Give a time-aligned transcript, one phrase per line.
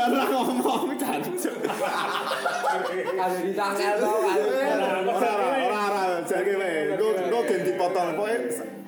[0.00, 1.56] Baru ngomong jancuk.
[1.60, 4.38] Ada di tangan tau kan.
[5.12, 6.96] Ora ora ora jare wae.
[6.96, 8.16] Engko gen dipotong.
[8.16, 8.36] Pokoke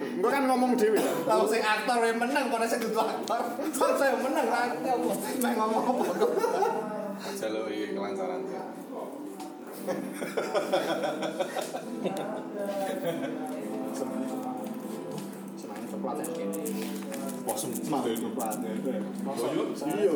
[0.01, 1.05] engko kan ngomong dhewe.
[1.29, 3.43] Tahu sing aktor yang menang pada saya kudu aktor.
[3.77, 5.13] Soal saya menang ra apa.
[5.45, 6.33] Mek ngomong apa kok.
[7.37, 8.41] Jalur iki kelancaran.
[15.53, 16.47] Senang coklat ya.
[17.43, 18.57] Wah, semangat coklat.
[18.63, 20.15] Iya.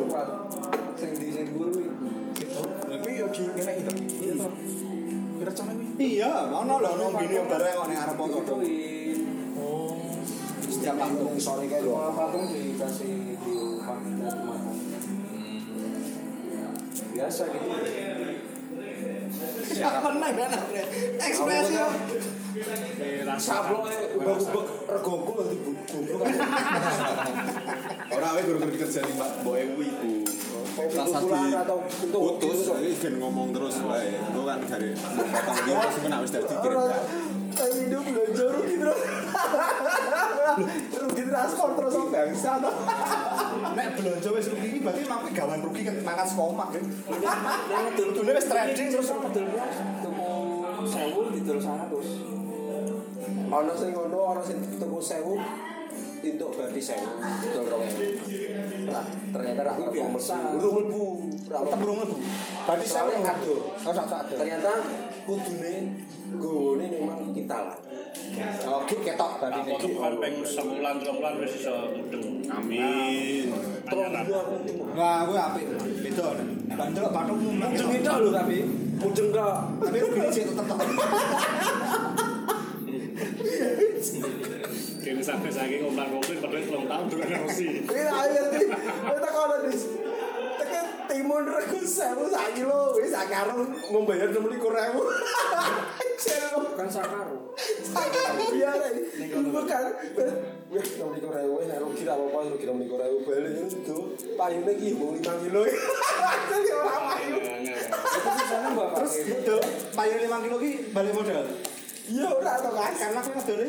[0.97, 1.77] Sing di sing guru
[2.89, 3.93] Tapi yo di ngene iki to.
[5.37, 6.17] Iya cane iki.
[6.17, 6.81] Iya, ono
[7.21, 8.49] video bareng kok ning arep kok.
[9.61, 9.93] Oh.
[10.65, 11.93] Setiap patung sore lho.
[11.93, 14.75] Kalau patung dikasih di rumah dan makan.
[17.13, 17.67] Biasa gitu.
[19.77, 20.51] Siapa menang kan?
[21.21, 21.93] Ekspresi kok.
[23.37, 24.65] Sablonnya ubah-ubah
[24.97, 26.33] regoku lho di goblok kan.
[28.17, 30.16] Ora wae guru-guru dikerjani Mbak Ewu iku.
[30.77, 31.57] Rasa di
[32.13, 34.13] Putus, jadi gen ngomong terus wae.
[34.13, 36.77] Engko kan jare potong dia terus kena wis dadi kirim.
[37.57, 39.01] Hidup belanja rugi terus.
[41.01, 42.51] Rugi transport terus bangsa.
[43.73, 46.83] Nek belanja wis rugi iki berarti mampu gawan rugi kan mangan sekomak kan.
[47.97, 49.09] Dulu wis trading terus
[50.05, 50.29] Tuku
[50.85, 52.07] sewu di terus seratus.
[53.47, 55.41] Ono sing ngono, ono sing tuku sewu
[56.29, 57.09] untuk berarti sewu
[57.43, 57.83] betul rong
[58.87, 59.03] Nah,
[59.35, 61.03] ternyata rak pemesan urung mlebu
[61.43, 62.15] tetep urung mlebu.
[62.63, 64.21] Berarti saya soalnya ngadu Oh, sak sak.
[64.31, 64.71] ternyata
[65.27, 65.75] kudune
[66.39, 67.77] gone memang kita lah
[68.63, 72.25] Oh, ki ketok berarti Aku tuh kan pengen sebulan bulan wis iso mudeng.
[72.47, 73.51] Amin.
[73.87, 74.23] tunggu
[74.95, 75.65] Wah, gue apik.
[76.03, 76.27] Beda.
[76.71, 78.57] Bandel patung mudeng itu lho tapi
[78.97, 80.77] mudeng kok Tapi rugi sih tetep.
[85.07, 87.67] Kini sampai saking ngomong ngomong padahal belum tahu dengan emosi.
[87.79, 88.67] Ini aja nih,
[89.07, 89.71] kita kalau di
[90.59, 95.01] tekan timun regu sewu sak kilo, wis sak karung membayar enam puluh ribu.
[96.59, 97.55] Bukan sak karung,
[97.87, 99.83] sak karung biar ini, bukan.
[100.75, 103.97] Wih, enam puluh ribu, nek rugi apa apa rugi enam puluh ribu balik itu,
[104.35, 105.61] payungnya ki mau lima kilo.
[106.51, 107.35] Jadi orang payu.
[107.95, 109.07] Itu sana bapak.
[109.07, 109.55] Terus itu
[109.95, 111.47] payung 5 kilo ki balik modal.
[112.07, 112.91] Iya, udah atau kan?
[112.95, 113.67] Karena aku ngedone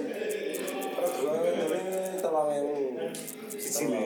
[1.17, 2.69] Ini tolong yang
[3.57, 4.03] sini.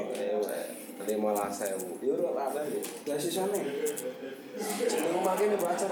[1.02, 1.98] Lima lah sewu.
[1.98, 2.78] Yo ora ada ya.
[3.10, 3.58] Ya sisane.
[4.86, 5.86] Jeneng makin baca.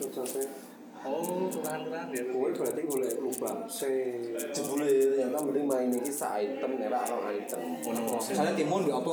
[0.00, 0.68] Terus sampai
[1.06, 2.22] Oh, tuhan-tuhan ya.
[2.34, 3.62] Kowe berarti golek lubang.
[3.70, 4.18] Se
[4.50, 7.78] jebule ternyata mending main iki sak item nek ora item.
[8.18, 9.06] Saya timun di apa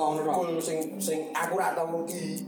[0.58, 2.42] sing sing aku ora tau rugi.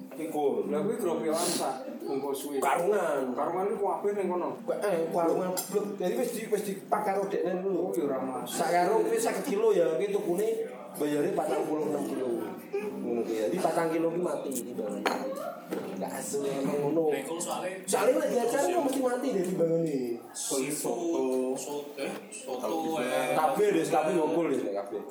[1.53, 2.57] Sak ngumpul suwi.
[2.63, 3.35] Karungan.
[3.35, 4.50] Karungan iku kabeh ning kono.
[4.79, 5.85] Eh, karungan blek.
[6.00, 7.79] Jadi wis di wis dipak karo dekne dulu.
[7.88, 8.47] Oh ya ora mas.
[8.47, 10.47] Sak karung wis 50 kilo ya, ki tukune
[10.95, 12.28] bayare 46 kilo.
[13.03, 13.34] Ngono ki.
[13.51, 15.00] Jadi 4 kilo ki mati di bawah.
[15.68, 17.12] Enggak asu emang ngono.
[17.84, 20.16] Soalnya nek diajar kok mesti mati dari bangun ini.
[20.31, 20.94] Soto,
[21.57, 25.01] soto, eh, soto, eh, Kabeh deh, kabeh ngokul deh kabeh.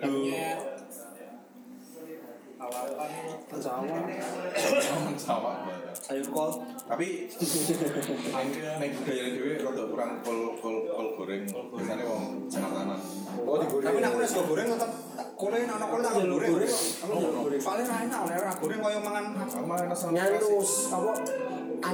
[0.00, 0.58] Nyet.
[2.60, 4.04] Lalapan, Sawah.
[5.16, 5.56] Sawah.
[6.10, 6.50] Sayur kol.
[6.90, 11.46] Tapi nek budaya dhewe rada kurang kol kol kol goreng.
[11.46, 12.98] Biasane wong Jakartanan.
[13.46, 13.86] Oh digoreng.
[13.86, 14.90] Tapi nek nek goreng tetep
[15.38, 16.50] kole ana kole tak goreng.
[17.62, 19.24] Ra enak nek ora goreng koyo mangan
[20.10, 21.12] nyalus apa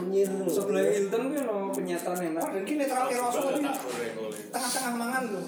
[0.00, 2.41] anyir Sebelah Hilton kuwi ono penyetan enak.
[2.41, 4.41] Padahal ki netral ke rasa iki tak goreng oleh.
[4.49, 5.43] tengah-tengah mangan lho.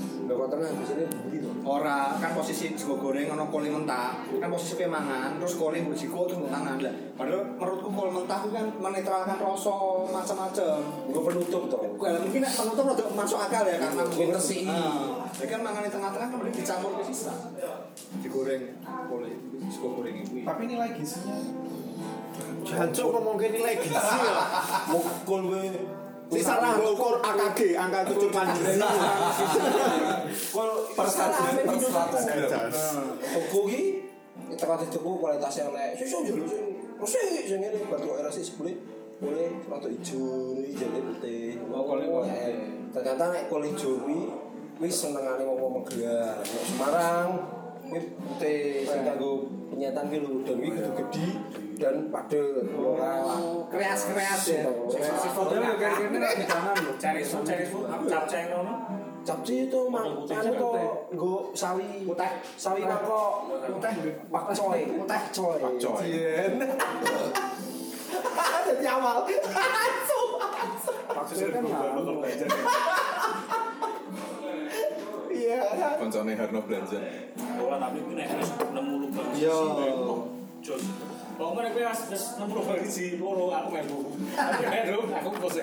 [0.00, 1.48] Lho kok tengah di sini begitu.
[1.66, 5.96] Ora kan posisi sego goreng ana kol mentah, kan posisi pe mangan, terus kol mbok
[5.98, 6.76] jiko terus mbok tangan.
[6.80, 9.74] Lah, padahal menurutku kol mentah itu kan menetralkan rasa
[10.08, 10.78] macam-macam.
[11.10, 11.80] Gue penutup toh.
[11.98, 14.58] Kalau mungkin nek penutup rada masuk akal ya karena Gue ngersi.
[15.36, 17.34] Ya kan mangan di tengah-tengah kemudian dicampur ke sisa.
[18.22, 18.62] Digoreng
[19.10, 19.26] kol
[19.68, 20.46] sego goreng itu.
[20.46, 21.36] Tapi nilai gizinya
[22.60, 24.48] Jancuk ngomong ke nilai gizi lah.
[24.94, 25.99] Mukul gue.
[26.30, 28.78] sisa ukur AKG angka tujuh panjang.
[30.30, 32.18] Kalau persatuan itu satu
[33.50, 33.82] kuki
[34.50, 36.42] kita kasih cukup kualitasnya naik susu jadi
[36.98, 38.78] rusih jadi ini batu era sih sulit
[39.20, 41.60] boleh batu ijo, jadi putih.
[41.68, 42.24] Oh kalau
[42.90, 44.32] ternyata kole kulit jumi
[44.80, 45.84] wis senengane wong-wong mau
[46.64, 47.59] semarang
[47.90, 51.26] putih sing kanggo penyetan ki lho dan kuwi gede-gede
[51.80, 52.66] dan padet.
[52.76, 53.14] Ora
[53.72, 54.62] Kreas-kreas ya.
[55.34, 56.92] Padahal kayak gini lagi tangan lho.
[57.00, 57.64] Cari su, cari
[58.06, 58.74] capcay ngono.
[59.20, 60.70] Capci itu mak anu to
[61.12, 62.32] nggo sawi Putih.
[62.56, 64.16] sawi mangkok Putih.
[64.32, 65.22] pak coy Putih.
[65.28, 66.08] coy Pak coy.
[68.70, 69.26] Jadi awal
[71.10, 71.64] Maksudnya kan
[76.00, 76.96] Koncone Harno belanja.
[77.60, 79.52] Ora tapi ku nek wis nemu lubang Yo.
[79.52, 80.16] sisi,
[80.64, 80.80] Jol.
[81.36, 83.98] Kok mana kowe wis wis 60 bali di loro aku melu.
[84.32, 85.62] Aku melu aku kose.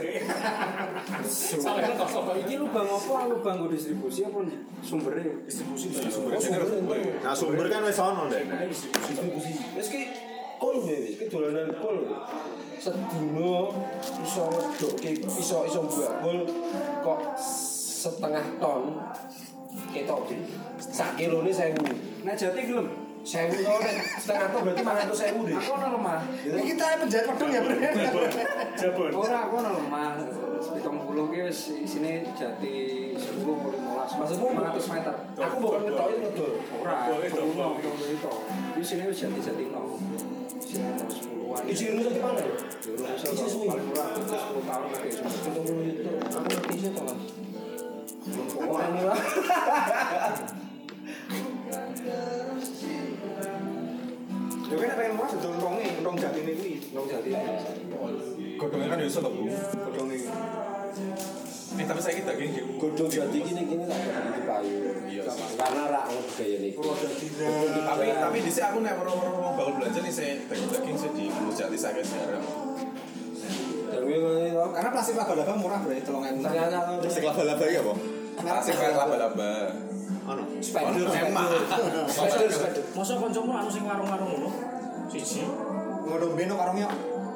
[1.25, 3.15] Soalnya kok Iki lubang apa?
[3.33, 4.45] Lubang go distribusi apa
[4.85, 5.33] sumbernya?
[5.49, 5.89] distribusi
[6.53, 6.97] harus gue.
[7.25, 8.45] Nah sumber kan wis ono deh.
[9.73, 10.01] Wis ki
[10.61, 11.97] kol wis ki dolanan kol.
[12.77, 13.73] Sedino
[14.21, 16.45] iso ngedokke iso iso bakul
[17.01, 19.01] kok setengah ton
[19.91, 20.35] ketok di
[20.79, 22.25] sak kilone 1000.
[22.25, 22.61] Nah jati.
[23.27, 25.55] 1000 to nek setengah ton berarti 500.000 deh.
[25.59, 26.19] Aku ono lemah.
[26.47, 27.75] Ini kita penjahit pedung ya, Bro.
[28.79, 29.11] Jabon.
[29.11, 30.09] Ora aku ono lemah.
[30.57, 32.75] Pitung puluh isine jati
[33.19, 34.19] 10 puluh 15.
[34.23, 35.13] Maksudmu 500 meter.
[35.43, 36.51] Aku bukan ngetoki ngedol.
[36.79, 37.43] Ora, Boleh, itu
[38.15, 38.31] itu.
[38.79, 39.99] Di sini wis jati-jati no.
[40.63, 41.61] Sini harus sepuluhan.
[41.67, 42.41] Isi ilmu tadi mana?
[43.27, 43.67] Isi suwi.
[43.67, 45.09] Paling murah itu 10 tahun lagi.
[45.19, 46.11] Pitung puluh itu.
[46.31, 47.03] Aku ngerti sih to,
[48.27, 49.19] Ini lah.
[54.67, 57.31] Yo kan pengen murah betul ronge, rong jati ini kuwi, rong jati.
[58.59, 59.31] Godongnya kan bisa tuh.
[59.31, 60.17] Godonge.
[61.77, 62.75] Eh tapi saya kita gini.
[62.75, 64.67] Godong jati gini gini tak ada di.
[65.07, 65.23] Iya.
[65.55, 66.71] Karena rak budaya nih.
[67.79, 71.25] Tapi tapi di sini aku nih orang-orang mau bangun belanja nih saya daging-daging sih di
[71.31, 72.43] Pulau Jati saya sekarang.
[73.87, 74.03] To.
[74.75, 76.43] Karena plastik laba-laba murah bro, tolongan.
[76.43, 77.07] Ternyata to.
[77.07, 78.16] Sing laba-laba ya, Bang.
[78.37, 79.53] Plastik kayak laba-laba.
[80.27, 80.43] Ono.
[80.59, 81.49] Spider, Emang.
[82.05, 82.83] spider, spider.
[82.93, 84.49] Masa kancamu anu sing warung-warung ngono?
[85.09, 85.41] Siji.
[86.05, 86.87] Ngono beno karungnya.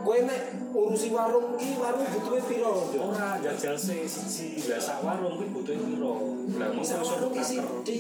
[0.02, 0.42] Kowe nek
[0.74, 2.90] urusi warung iki warung butuhe piro?
[2.98, 6.14] Ora jajal se siji biasa warung kuwi butuh piro?
[6.58, 6.98] Lah mung iso
[7.38, 8.00] isi di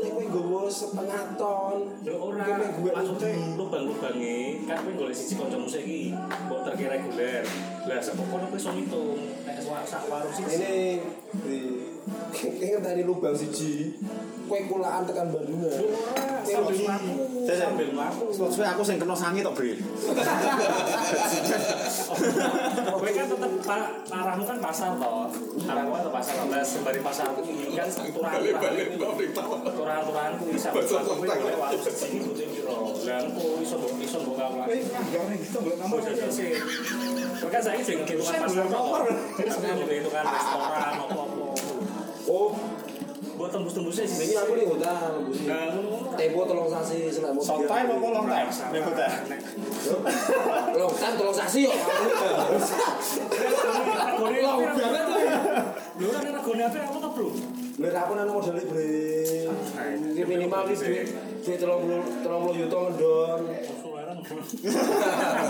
[0.00, 1.92] nek kowe nggowo setengah ton.
[2.00, 7.44] Ya ora, maksudnya lubang-lubange kan kowe golek siji kancamu saiki mbok terke reguler.
[7.84, 10.56] Lah sapa kono kowe iso ngitung nek sak warung siji.
[10.56, 10.74] Ini
[12.34, 13.94] kayaknya tadi lubang siji.
[14.50, 15.70] Kowe kulaan tekan Bandungan.
[15.72, 16.76] Ora, sambil
[17.56, 17.88] sambil.
[18.34, 19.78] Sesuai aku sing kena sangi tok, Bre.
[22.92, 23.52] Kowe kan tetep
[24.12, 25.30] arahmu kan pasar toh.
[25.64, 26.60] Arahmu kan pasar toh.
[26.62, 28.38] Sembari pasar kuwi kan sampe Bahasa
[31.00, 31.36] kowe kontak.
[31.40, 31.80] golek warung
[34.02, 34.66] siji butuh kawal.
[34.68, 36.50] Wih, nganggar nih gitu boleh Kamu jajal sih.
[37.48, 39.06] Kan saya jadi hitungan pasar toh.
[39.38, 40.91] Sebenarnya butuh hitungan restoran
[43.52, 44.16] tembus-tembusnya sih.
[44.24, 44.66] ini aku nih.
[44.72, 46.16] Nah, ngono.
[46.16, 48.48] Tempo tolong sasi selama Short time apa long time?
[48.80, 49.12] Hotel.
[50.76, 51.72] Long time tolong sasi yo.
[54.16, 55.20] Lho banget tuh.
[56.00, 57.28] Lho ora nek regone apa apa Bro?
[57.80, 58.88] Lha aku nang modal bre.
[60.16, 61.08] Iki minimal iki duit
[61.44, 63.40] duit 30 30 juta ngendon.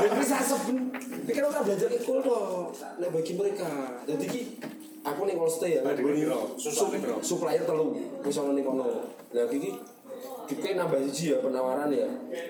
[0.02, 0.76] Tapi saya seben.
[1.22, 2.19] Pikir orang belajar ikul.
[2.99, 3.70] Nek bagi mereka.
[4.06, 4.43] Jadi ki
[5.02, 5.81] aku nih kalau stay ya.
[5.82, 7.19] Nih, Bro.
[7.20, 7.87] Supplier telu.
[8.22, 8.87] Wis ono ning kono.
[9.34, 9.72] Lah iki
[10.43, 12.06] Kita nambah siji ya penawaran ya.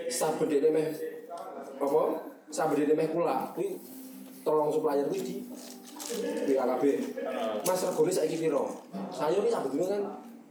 [0.08, 0.87] Saben dene meh
[1.78, 2.02] apa?
[2.49, 3.78] Saben dene meh kula kuwi
[4.43, 5.37] tolong supplier kuwi di
[6.49, 6.82] BKKB.
[7.62, 8.81] Mas regone saiki piro?
[9.12, 10.02] Sayur iki sabedune kan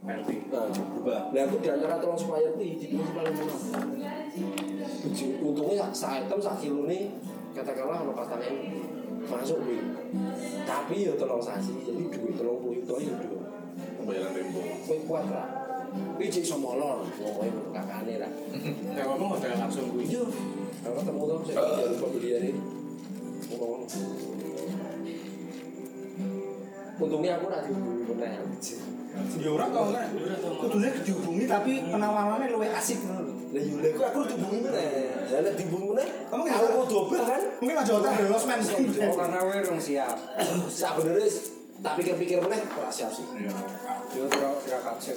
[0.02, 0.34] Nanti.
[0.50, 0.66] Nah.
[1.30, 3.22] Nah, aku di antara tolong supplier kuwi di murah.
[5.02, 7.10] Uji- Untungnya sak item sak kilo nih
[7.52, 8.40] katakanlah ono patang
[9.26, 9.78] masuk kuwi.
[10.66, 13.42] Tapi ya tolong sasi, jadi duit tolong puluh juta ya duit.
[13.98, 14.60] Pembayaran tempo.
[14.86, 15.46] Kowe kuat lah.
[15.92, 18.30] Kuwi cek iso molor, pokoke kakane lah.
[18.96, 20.08] Nek ngomong udah langsung kuwi.
[20.08, 20.24] Iya.
[20.82, 22.62] Kalau ketemu tuh saya jadi pembelian ini.
[23.52, 23.80] Ngomong.
[27.00, 28.40] Untungnya aku nak dihubungi bener.
[29.40, 30.06] Ya ora tau nek.
[30.60, 33.34] Kudune dihubungi tapi penawarannya luwih asik ngono lho.
[33.52, 34.88] Lah yo lek aku dihubungi meneh.
[35.32, 37.42] Lah nek dihubungi meneh, Kamu aku mau dobel kan?
[37.60, 38.58] Mungkin aja hotel ada losmen.
[38.96, 40.16] Karena we rong siap.
[40.80, 41.16] Sak bener
[41.82, 43.24] tak pikir-pikir meneh ora siap sih.
[44.16, 45.16] Yo ora ora kapset.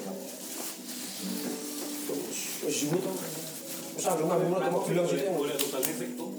[2.63, 3.11] Wis yo to.
[3.95, 5.23] Wis aku nang mulut mau bilang sih.
[5.27, 6.35] boleh tuh fik tuh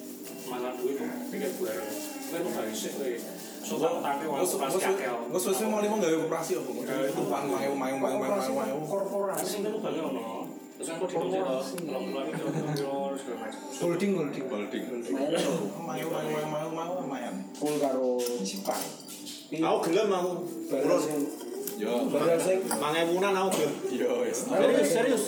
[0.46, 0.96] mangan duit
[1.30, 1.72] pikir gue
[2.30, 3.18] gue tuh bagi sih gue
[3.66, 6.70] suka tapi pas Gus kakel Gus Gus mau lima gawe operasi apa?
[7.10, 8.74] Itu pan mayu mayu mayu mayu mayu.
[8.86, 10.46] korporasi kan tuh banyak ono
[10.76, 14.44] terus aku di dalam kalau keluar itu terus segala macam Holding holding.
[14.44, 14.84] Holding.
[15.82, 17.34] Mayu mayu mayu mayu mayu lumayan.
[17.56, 18.82] Full karo Jepang.
[19.56, 20.32] Aku gelem aku.
[21.00, 21.20] Sing
[21.76, 22.08] Yo.
[22.08, 23.72] barang sing Mangewunan aku gelem.
[23.88, 24.08] Yo
[24.84, 25.24] serius.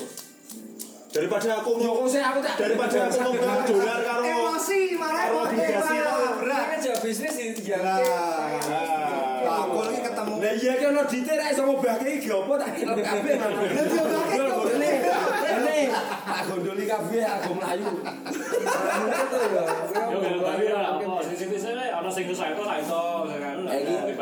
[1.19, 5.51] Daripada aku mau kok saya aku tak daripada aku mau dolar karo Emosi malah karo
[5.51, 5.97] obligasi
[6.39, 6.63] berat.
[6.71, 10.35] Kan jawab bisnis di Lah, aku lagi ketemu.
[10.39, 13.35] Lah iya ki ono dite ra iso ngobahke iki opo tak kira kabeh.
[13.35, 15.27] Diobahke kok.
[15.43, 15.79] Jane
[16.23, 17.91] tak gondoli kabeh aku mlayu.
[17.99, 19.65] Ya.
[20.15, 20.19] Yo
[20.63, 23.57] ya apa sing sing ana sing susah itu lah iso kan.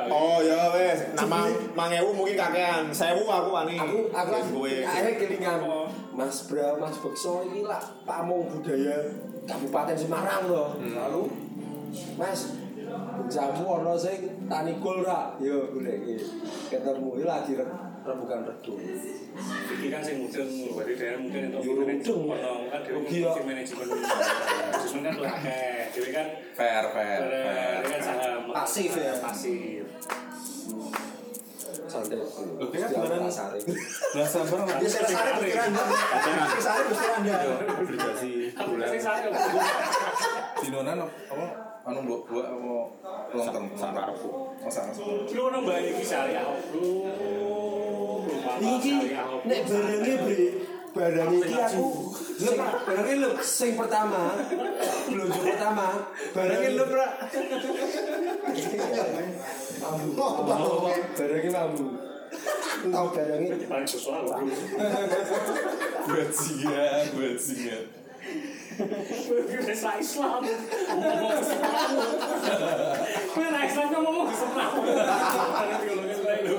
[0.09, 0.61] Oh ya
[1.17, 1.39] nama
[1.73, 3.75] mangewu mungkin kakean, sewu aku wani.
[3.75, 4.35] Aku aku
[4.69, 5.61] akhirnya kelingan
[6.13, 9.09] Mas Bra, Mas Bekso ini lah pamong budaya
[9.49, 10.77] Kabupaten Semarang loh.
[10.79, 11.23] Lalu
[12.15, 12.53] Mas
[13.27, 15.35] jamu ono sing tani kul ra.
[15.41, 16.21] Yo golek.
[16.69, 17.75] Ketemu lagi re-
[18.07, 18.79] rembukan redu.
[19.67, 21.99] Iki kan sing mudeng, berarti daerah mungkin itu Yo, mudeng.
[22.31, 23.87] ono kan dhewe Rugi sing manajemen.
[23.91, 25.79] Manajemen kan akeh.
[25.93, 27.79] Dhewe kan Fair, fair, fair.
[27.85, 29.13] kan saham Pasif ya?
[29.21, 29.85] Pasif.
[31.99, 32.19] Santai.
[32.67, 33.71] Kira Setiap beneran- pasar itu.
[34.12, 34.76] Belas sabar nggak?
[34.79, 35.85] Dia sare pikiran Anda.
[36.59, 37.37] Sare pikiran Anda.
[37.76, 38.88] Obligasi Aku bulan.
[40.59, 41.47] Dinonan apa?
[41.87, 42.75] Anu buat buat apa?
[43.31, 43.65] Long term.
[43.73, 44.29] Sakarepku.
[44.29, 44.91] Oh, sama.
[45.29, 46.43] Lu ono iki syariah.
[46.71, 46.91] Bro.
[48.57, 48.93] Iki
[49.45, 50.47] nek barangnya bre
[50.97, 51.87] barangnya iki aku
[52.41, 54.33] sing barangnya lu sing pertama
[55.12, 55.87] belanja pertama
[56.33, 57.09] barangnya lu pra
[59.85, 61.87] mambu barangnya mambu
[62.87, 64.31] tahu barangnya paling sesuatu.
[66.07, 67.79] Buat singa, buat singa.
[69.65, 70.43] Desa Islam.
[70.45, 71.73] Ngomong Islam.
[73.37, 74.71] Ra kan ngomong Islam.
[74.85, 76.57] Ada teologi lain lho.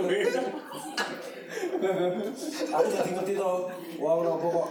[2.08, 3.68] Aku jadi ngerti toh
[4.00, 4.70] wong nopo kok?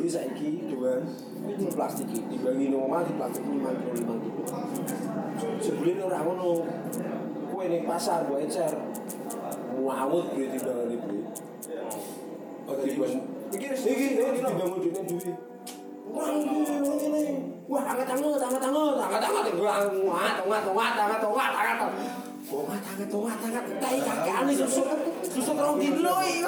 [0.00, 1.02] Iki saiki doan
[1.44, 4.42] itu plastik iki dibangi nang omah di plastik 5 kilo 5 kilo
[5.60, 6.50] sebelum ora ngono.
[7.54, 8.72] Kowe ning pasar mbok ecer
[9.74, 11.16] ngawut bre timbangan ibu
[12.64, 15.32] Oh, iki iki dibangun dene duwe.
[16.14, 16.62] Wah, ini,
[17.66, 19.44] wah, angkat tangan, angkat tangan, angkat tangan,
[20.06, 21.90] wah, ngat, ngat, ngat, angkat, ngat, angkat,
[22.44, 24.84] Tongat, angkat, tongat, angkat, tai kakean iki susuk,
[25.34, 26.46] susuk rong kilo iki.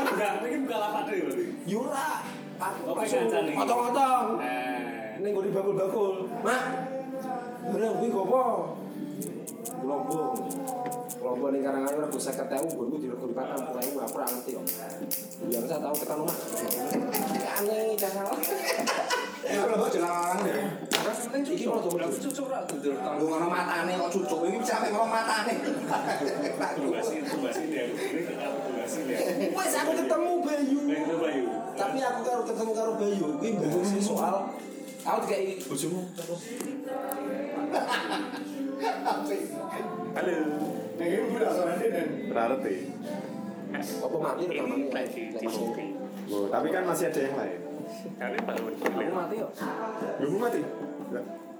[0.00, 1.44] Enggak, ini bukan lapak deh berarti.
[1.68, 2.08] Yura,
[2.60, 3.24] Oh, langsung
[3.56, 4.26] otong-otong.
[4.44, 6.28] Eh, Ning nggo bakul-bakul.
[6.44, 6.62] Mak.
[7.72, 8.44] Barang kuwi gopo?
[9.60, 10.40] Lombok.
[11.20, 14.64] Lombok ning Karanganyar rego 50.000 nggonku diregoni 40.000 aku ora ngerti kok.
[15.52, 16.36] Yang saya tahu tekan omah.
[17.60, 18.24] Aneh jangan.
[19.44, 20.56] Ya kalau larang deh.
[21.40, 25.54] Iki mau coba Cucuk ra dudul Tanggung ngono matane kok cucuk iki sampe ngono matane.
[29.52, 30.80] Wes aku ketemu Bayu.
[31.76, 34.34] Tapi aku karo ketemu karo Bayu kuwi bahas soal
[35.00, 36.00] aku dikai Bojomu
[38.80, 40.36] Halo.
[40.96, 42.76] Nah, ini udah soalnya dan berarti.
[43.76, 44.44] apa mati
[45.46, 45.84] kopi.
[46.32, 47.60] Oh, tapi kan masih ada yang lain.
[48.16, 49.48] Kali baru Aku mati yo.
[50.16, 50.60] Belum mati.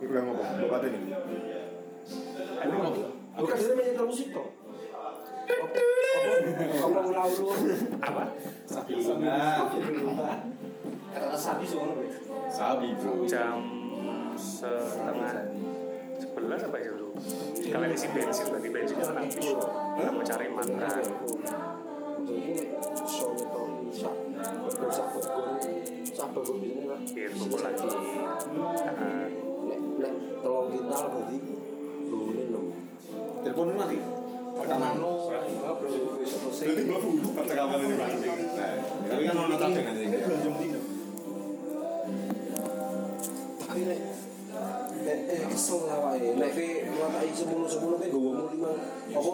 [0.00, 0.48] Enggak ngomong.
[0.64, 1.00] Bapak ini.
[2.60, 2.92] Ini mau
[3.40, 4.48] Bukan dia menyetel musik toh.
[5.50, 5.66] Apa
[6.88, 7.46] apa ulau-ulu.
[8.00, 8.24] apa?
[11.10, 11.94] Kata sapi sono.
[12.48, 13.12] Sabi bro.
[13.28, 13.60] Jam
[14.40, 15.46] setengah
[16.40, 17.12] sebelas apa ya dulu?
[17.68, 19.44] Kalian isi bensin berarti bensinnya kan habis.
[20.00, 21.04] Mau cari makan.
[27.10, 27.88] Biar kumpul lagi.
[29.68, 31.38] Nek nek telung kintal berarti.
[33.44, 33.98] Telepon mati.
[34.56, 35.12] Pertamano.
[35.28, 37.04] Berarti belum
[37.36, 38.08] kata kapan ini Pak.
[38.56, 38.72] Nah,
[39.12, 40.16] Tapi kan ini.
[43.60, 44.00] Tapi nek
[45.10, 46.28] eh kesel lah wae.
[46.38, 48.70] Nek ki ngatai semono-semono ki gowomu lima
[49.10, 49.32] apa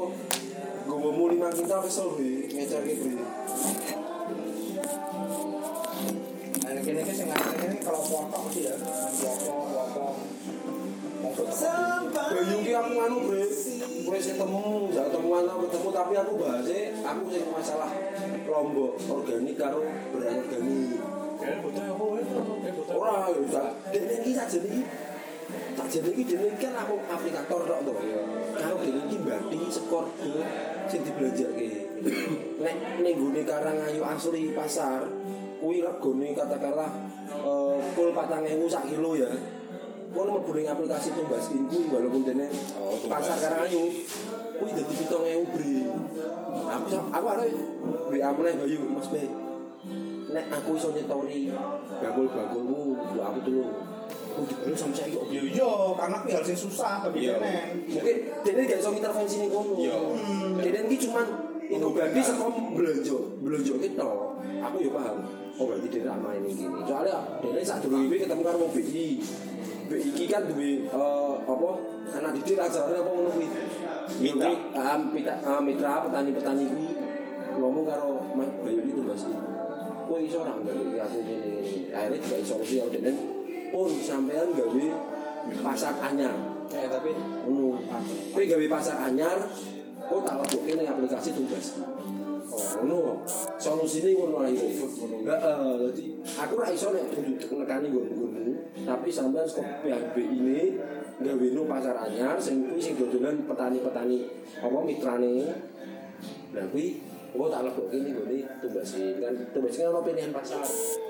[0.89, 3.11] gowomu lima kintal kesel be ngecerke be.
[6.67, 8.75] Nah, kene iki sing ngene kalau foto mesti ya.
[9.17, 10.07] Foto, foto.
[12.27, 13.45] Bayu ki aku anu bre,
[14.07, 17.91] gue sing temu, ya temuan aku ketemu tapi aku bahasnya aku sing masalah
[18.47, 19.81] lombok organik karo
[20.15, 21.01] beran organik.
[21.37, 22.37] ya foto apa itu?
[22.65, 22.93] Ya foto.
[22.97, 24.81] Ora ya dene iki sajane iki
[25.87, 27.93] iki dene iki kan aku aplikator tok to.
[28.57, 30.31] Karo dene iki mbati skor ke
[30.91, 31.69] sing dibelanjake.
[32.61, 35.07] Nek ning gone Karangayu asli pasar
[35.57, 36.91] kuwi regane katakanlah
[37.33, 39.31] eh kul 4000 sak kilo ya.
[40.17, 42.47] Kono mlebu ning aplikasi Tumbaskin kuwi walaupun dene
[43.07, 43.91] pasar Karangayu
[44.59, 45.75] kuwi dadi 7000 bre.
[46.67, 47.53] Aku aku arep
[48.11, 49.23] WA meneh Bayu Mas Be.
[50.27, 51.49] Nek aku iso nyetori
[52.03, 53.96] bakul-bakulmu, aku tulung.
[54.37, 55.25] Dibayar sampe saiki kok.
[55.33, 57.41] Yo yo, kuwi hal sing susah bagi Iya.
[57.41, 57.53] kene.
[57.89, 59.75] Mungkin dene gak iso intervensi ning kono.
[59.81, 59.97] Iya.
[60.61, 61.27] Dene iki cuman
[61.67, 62.47] itu berarti saka
[62.77, 64.09] belanja, belanja kita.
[64.69, 65.17] Aku yo paham.
[65.57, 66.79] Oh berarti dene ra main ning kene.
[66.85, 69.07] Soalnya dene sak durung iki ketemu karo wong BI.
[69.89, 71.71] BI kan duwe eh, apa?
[72.21, 73.49] Anak didik ajarane apa ngono kuwi.
[74.21, 74.51] Mitra.
[74.77, 76.89] Ah, mitra, ah, mitra petani-petani kuwi
[77.57, 79.25] ngomong karo Mas Bayu itu Mas.
[80.07, 81.51] kowe iso ora nggawe aku ngene
[81.91, 83.11] akhirnya juga solusi aku dene
[83.71, 84.87] pun sampean gawe
[85.63, 86.35] pasar anyar
[86.67, 87.15] Eh tapi
[87.47, 87.79] ngono
[88.35, 89.39] kowe gawe pasar anyar
[90.07, 91.79] kok tak lebokke ning aplikasi tugas
[92.47, 93.27] Oh, ngono.
[93.59, 94.55] Solusine ngono ae.
[94.55, 98.55] Heeh, dadi aku ora iso nek nekani nggon-nggonmu,
[98.87, 100.79] tapi sampean saka pihak ini
[101.19, 104.31] gawe no pasar anyar sing kuwi sing dodolan petani-petani
[104.63, 105.35] apa mitrane.
[106.55, 107.03] Lah kuwi
[107.35, 110.63] engko tak lebokke ning gone tumbasi kan tumbasi kan ono pilihan pasar.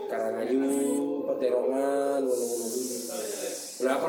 [0.07, 0.63] Karangayu,
[1.27, 2.87] Peterongan, ngono-ngono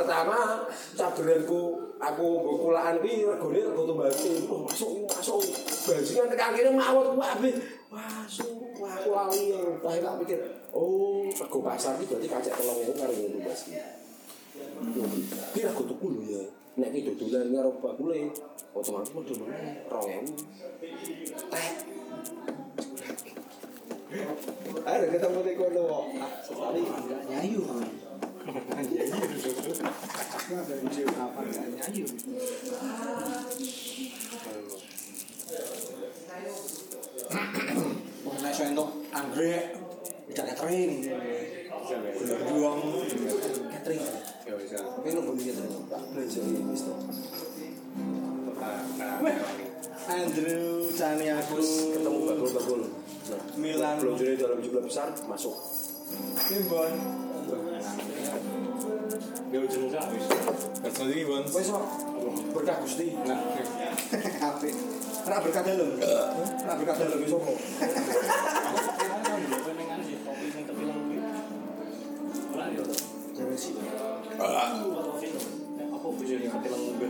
[0.08, 0.64] pertama
[0.96, 1.62] caberanku
[2.00, 4.48] aku bokulaan kuwi regane rego tumbasi.
[4.48, 5.44] Oh, masuk masuk.
[5.90, 7.56] Bajingan tekan kene mawon kuwi abis.
[7.92, 8.56] Masuk.
[8.78, 9.58] Aku lali.
[9.84, 10.40] Lah tak pikir,
[10.72, 13.70] oh, rego pasar iki berarti kacek 3000 karo ngene tumbasi.
[15.52, 16.44] Ki rego tuku lho ya.
[16.78, 18.32] Nek ki dodolan karo bakule,
[18.72, 20.32] otomatis meneh 2000.
[21.52, 21.70] Teh.
[24.08, 25.40] Ayo ketemu
[26.48, 27.60] sekali nggak nyayu.
[31.84, 32.06] Nyayu?
[39.12, 39.76] Anggrek,
[40.32, 40.92] bisa catering.
[41.92, 42.80] Bener juang.
[43.76, 44.04] Catering.
[44.48, 44.80] Ya.
[44.88, 45.68] Tapi nunggu catering.
[46.80, 46.94] To.
[50.08, 52.97] Andrew Cani Agus ketemu bakul-bakul.
[53.28, 55.52] Nah, Milan belum jadi dalam jumlah besar masuk.
[56.48, 56.92] Timbon.
[59.52, 60.26] Ya ujung wis.
[60.80, 61.44] Kerja lagi bon.
[61.44, 61.86] Wes kok
[62.56, 63.12] berkah Gusti.
[63.28, 63.40] Nah,
[64.48, 64.76] Apik.
[65.28, 66.00] Ora berkah dalem.
[66.00, 67.58] Ora berkah dalem iso kok.
[75.92, 77.10] Apa bisa diketilang lebih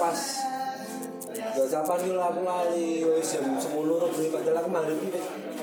[0.00, 0.20] pas
[1.30, 4.94] Gajapan yo aku lali wis jam 10 ora beli padahal aku mandi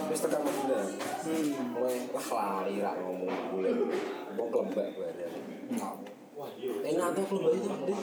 [0.07, 0.83] wis tekan Madinah.
[1.27, 2.25] Hmm, mulai lah
[2.63, 3.71] lali ra ngomong boleh.
[4.39, 5.35] Wong klembek bareng.
[6.87, 7.93] Enak tuh klembek itu nanti.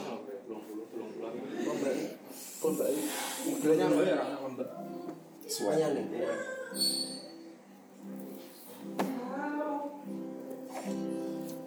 [1.65, 1.95] Klembek.
[2.61, 2.89] Klembek.
[3.49, 4.17] Mobilnya mbak ya.
[5.49, 6.05] Semuanya nih.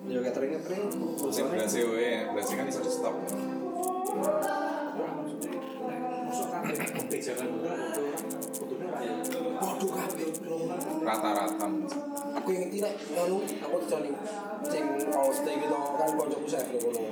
[0.09, 0.83] Ya catering catering.
[1.29, 3.15] sing berhasil we, berhasil kan bisa di stop.
[11.09, 11.67] Rata-rata.
[12.39, 14.11] Aku yang tidak ngono, aku dijani
[14.67, 14.85] sing
[15.33, 17.03] stay gitu kan kancaku saya ngono.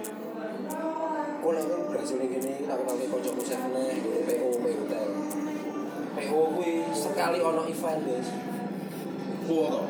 [1.41, 4.83] Kok nek kan berhasil ning kene tak kenal ke kancaku saya neh gitu PO PO.
[6.17, 8.29] PO kuwi sekali ono event guys.
[9.47, 9.83] Kuwo to.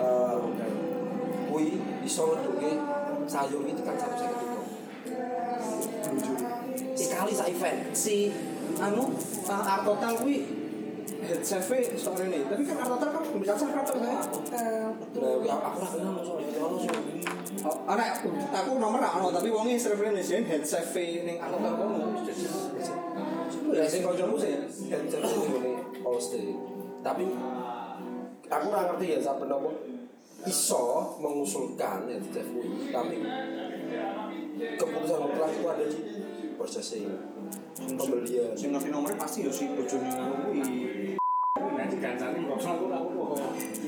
[0.00, 0.38] Eh,
[1.48, 2.70] kuwi iso ngeduke
[3.24, 4.49] sayur itu kan satu saya
[7.30, 7.78] Sekali sa event.
[7.94, 8.16] Si
[8.82, 9.14] anu
[9.46, 10.42] uh, art total kuwi
[11.22, 11.62] head chef
[11.94, 12.42] sore ini.
[12.42, 16.58] Tapi kan art total kan bisa chef kan saya kuwi aku ora kenal soal itu
[16.58, 16.90] ono sing
[18.50, 22.18] aku nomor ono tapi wonge referensi head chef ning art total kono
[23.70, 24.50] Ya sing kancamu sih
[24.90, 26.50] head chef ini all stay.
[27.06, 27.30] Tapi
[28.50, 29.70] aku ora ngerti ya sampe nopo
[30.50, 33.22] iso mengusulkan head chef kuwi, tapi
[34.60, 36.00] keputusan mutlak itu ada di
[36.60, 37.08] purchasing
[37.96, 38.52] pembelian.
[38.52, 41.16] sing ngerti nomornya pasti yo si bojone ngono kuwi
[41.80, 43.24] Nah, dikancani kok aku ora apa.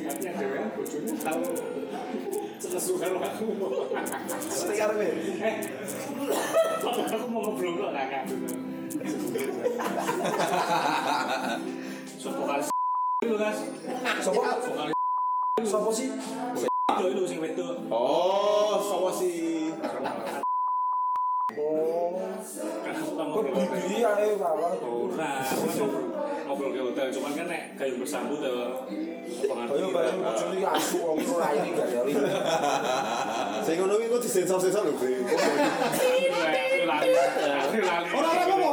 [0.08, 1.40] Tapi yang dhewe bojone tahu
[2.56, 3.44] senesu karo aku.
[4.32, 5.08] Mesti karepe
[5.44, 5.54] Eh,
[6.88, 8.22] aku mau ngobrol kok kakak.
[12.16, 12.62] Sopo kali
[13.22, 13.60] itu guys.
[14.24, 14.40] Sopo?
[14.40, 14.96] Vokalis
[15.68, 16.08] Sopo sih?
[16.92, 17.76] itu itu sing wedok.
[17.88, 18.51] Oh,
[23.22, 24.74] Kok ngobrol kawan.
[24.82, 25.90] Ora, aku kan
[26.50, 28.50] ngobrol ke hotel, cuman kan nek kayu bersambut ya
[29.72, 32.02] Ayo bayang bojone iki asu wong iku raine gak ya.
[33.66, 35.14] Sing ngono kuwi kok disensor-sensor lho, Bre.
[38.12, 38.70] Ora ora apa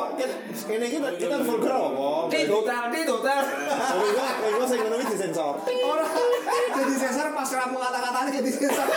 [0.70, 2.28] Kene iki kita vulgar apa?
[2.30, 3.42] Di hotel, di hotel.
[3.42, 5.54] Kok kok sing ngono kuwi disensor.
[5.64, 6.06] ora
[6.80, 8.88] jadi sensor pas ramu kata-katanya jadi sensor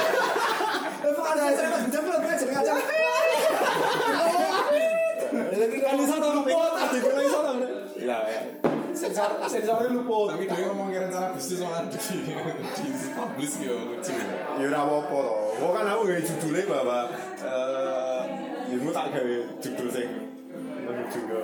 [1.02, 2.74] Lepas ada sensor pas jam belum jeneng aja
[5.62, 7.52] Kan Kan iso to luput, adikku iso to.
[8.02, 8.42] Ya ya.
[8.92, 10.34] Sensor sensornya luput.
[10.34, 14.12] Tapi dia ngomong rencana bisnis sama di di publish gitu lucu.
[14.58, 15.34] Ya ora apa-apa to.
[15.62, 16.98] Kok kan aku gawe judulnya bahwa
[17.46, 18.20] eh
[18.74, 20.10] ya mu tak gawe judul sing
[20.82, 21.40] menuju ke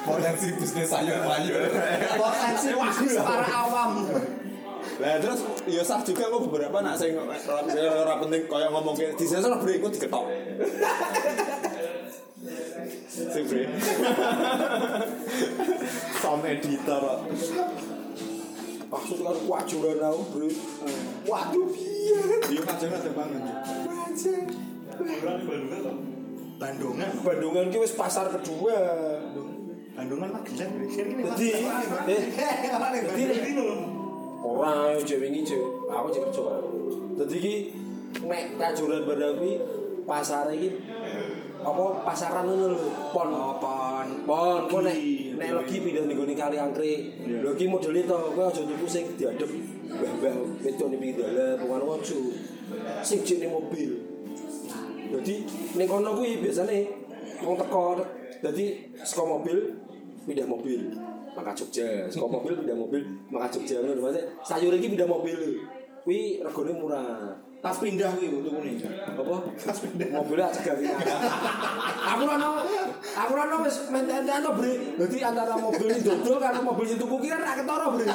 [0.00, 1.60] Potensi bisnis sayur mayur.
[2.16, 3.92] Potensi bisnis para awam.
[5.00, 9.24] Lah terus ya sah juga kok beberapa nak sing ora penting kaya ngomong ke di
[9.28, 10.24] sensor bre iku diketok.
[13.10, 13.66] Sing bre.
[16.22, 17.02] sound editor.
[18.86, 20.50] Maksud karo kuajuran aku bre.
[21.26, 22.22] Waduh piye.
[22.46, 23.42] Dia pacarnya ada banget.
[26.62, 27.10] Bandungan.
[27.26, 28.78] Bandungan ki wis pasar kedua.
[29.98, 30.70] Bandungan Magelang.
[30.86, 31.46] Sini Jadi
[32.06, 32.22] eh
[33.10, 33.52] Jadi
[34.40, 35.70] ora yo cewek iki cewek.
[35.90, 36.62] Aku cek kerja.
[37.18, 37.54] Dadi iki
[38.22, 39.52] nek kajuran barang kuwi
[40.06, 40.78] pasar iki
[41.60, 43.28] apa pasaran ngono lho pon.
[43.60, 44.06] Pon.
[44.24, 44.96] Pon kok nek
[45.36, 47.00] nek lagi pindah ning gone kali angkrik.
[47.24, 49.50] Lho iki modele to kowe aja tuku sing diadep
[49.90, 52.18] mbah-mbah wedok ning pinggir dalan bukan ojo
[53.04, 53.90] sing jek ning mobil.
[55.10, 55.34] Jadi
[55.76, 56.88] ning kono kuwi biasane
[57.44, 58.00] wong teko
[58.40, 58.64] dadi
[59.04, 59.58] saka mobil
[60.24, 60.80] pindah mobil
[61.36, 62.08] maka Jogja.
[62.08, 63.84] Saka mobil pindah mobil maka Jogja.
[63.84, 65.60] Ngono maksudnya sayur iki pindah mobil.
[66.00, 68.80] Kuwi regane murah tas pindah kuwi untuk kuning.
[68.80, 69.36] apa?
[70.16, 70.80] Mobilnya aja gawe.
[72.16, 72.48] Aku rano
[73.04, 74.74] aku rano wis menten-menten to bre.
[74.96, 78.08] Dadi antara mobil ini dodol karo mobil sing tuku ki kan ra ketara bre.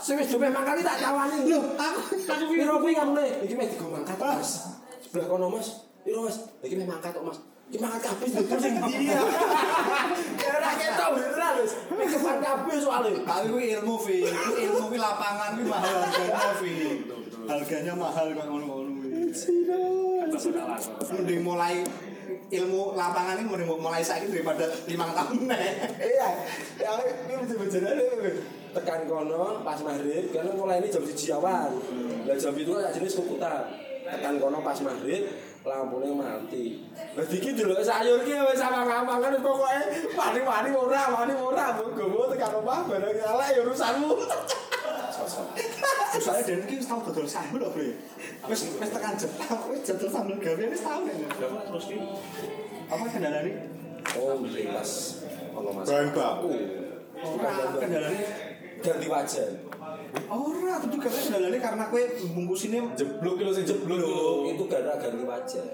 [0.00, 1.44] Sing wis dhewe mangkali tak tawani.
[1.44, 4.50] Lho aku aku piro kuwi ngamne iki mek digo mangkat Mas.
[5.04, 5.68] Sebelah kono Mas.
[6.00, 6.36] Piro Mas?
[6.64, 7.38] Iki mek mangkat kok Mas.
[7.68, 9.20] Iki mangkat kabeh dodol sing ndi ya
[10.56, 13.12] ora ketok wis mek kepan kabeh soalnya.
[13.28, 16.72] Tapi kuwi ilmu fi, Kuwi ilmu fi lapangan kuwi mahal harganya fi.
[17.48, 19.32] Harganya mahal kok ngono-ngono kuwi.
[21.16, 21.80] Mending mulai
[22.52, 25.60] ilmu lapangan ini mending mulai saiki daripada lima tahun nek.
[25.96, 26.28] iya.
[26.76, 28.04] Ya ini betul-betul ada
[28.76, 31.72] tekan kono pas maghrib karena mulai ini jam siji awan.
[32.28, 33.64] Lah jam itu kan jenis kukutan
[34.04, 35.32] tekan kono pas maghrib
[35.64, 36.84] lampunya mati.
[37.16, 39.82] Lah dikit dulu sayur ki wis sama ngambang kan pokoknya
[40.12, 44.12] wani-wani ora wani ora gowo tekan omah bareng elek ya urusanmu
[45.28, 47.92] Soalnya dan iki wis tau dodol sambel lho, Bre.
[48.48, 51.16] Wis wis tekan Jepang, wis dodol sambel gawe wis tau nek.
[51.68, 51.96] terus ki
[52.88, 53.52] Apa kendalane?
[54.16, 54.90] oh pas
[55.60, 56.48] mas Bahan baku.
[57.20, 58.20] Ora kendalane.
[58.78, 59.52] ganti wajan
[60.30, 64.48] Ora, tentu katanya kendalane karena kowe bungkusine Jeblok kilo sing jeblok.
[64.48, 65.66] Itu gara ganti wajan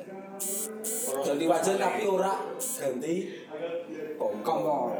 [1.24, 3.14] ganti wajan tapi ora ganti
[4.18, 4.90] kompor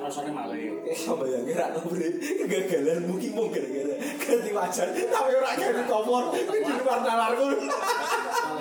[0.00, 3.04] rasanya malah Eh, bayangin ra tau bre kegagalan.
[3.04, 4.88] Mungkin mau gara-gara ganti wajan.
[4.92, 6.24] Tapi ora ganti kompor.
[6.32, 7.46] Di luar nalarku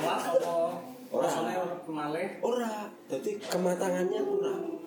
[0.01, 0.55] malah apa?
[1.11, 1.27] Ora.
[1.27, 1.55] rasanya
[1.87, 2.71] malah ora.
[3.11, 4.81] Jadi kematangannya kurang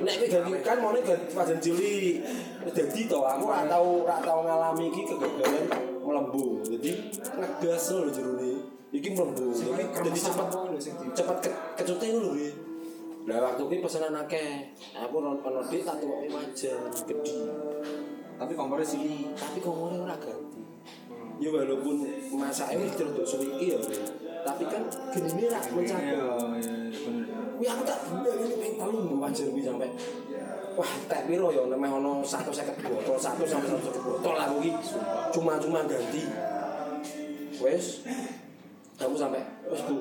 [0.00, 2.24] Nek kowe ganti kan mau ganti wajan cilik
[2.72, 5.66] jadi to aku ora tau ora tau ngalami iki kegagalan
[6.00, 6.90] melembung jadi
[7.36, 8.64] ngegas lho jerone
[8.96, 9.12] iki.
[9.12, 10.48] Melembung jadi jadi cepet
[11.12, 11.50] cepet ke,
[11.84, 12.48] kecute lho bre
[13.28, 14.72] Lah waktu kuwi pesanan akeh.
[14.96, 17.36] Aku ono duit tak tukoke wajan gede.
[18.40, 19.28] tapi kompornya sini.
[19.36, 20.60] tapi komore ora ganti.
[21.40, 22.00] Ya walaupun
[22.40, 23.78] masake wis rodok suwi iki ya
[24.40, 24.80] tapi kan
[25.12, 26.48] genine ra mencakup
[27.60, 29.86] kuwi aku tak bilang ini ping telu wajar kuwi sampe.
[30.80, 34.72] Wah tak piro ya nemeh ono 150 botol 1 sampai 150 botol aku iki.
[35.36, 36.24] Cuma-cuma ganti.
[37.60, 38.00] Wes
[39.00, 39.40] kamu sampai
[39.72, 39.96] wes bu.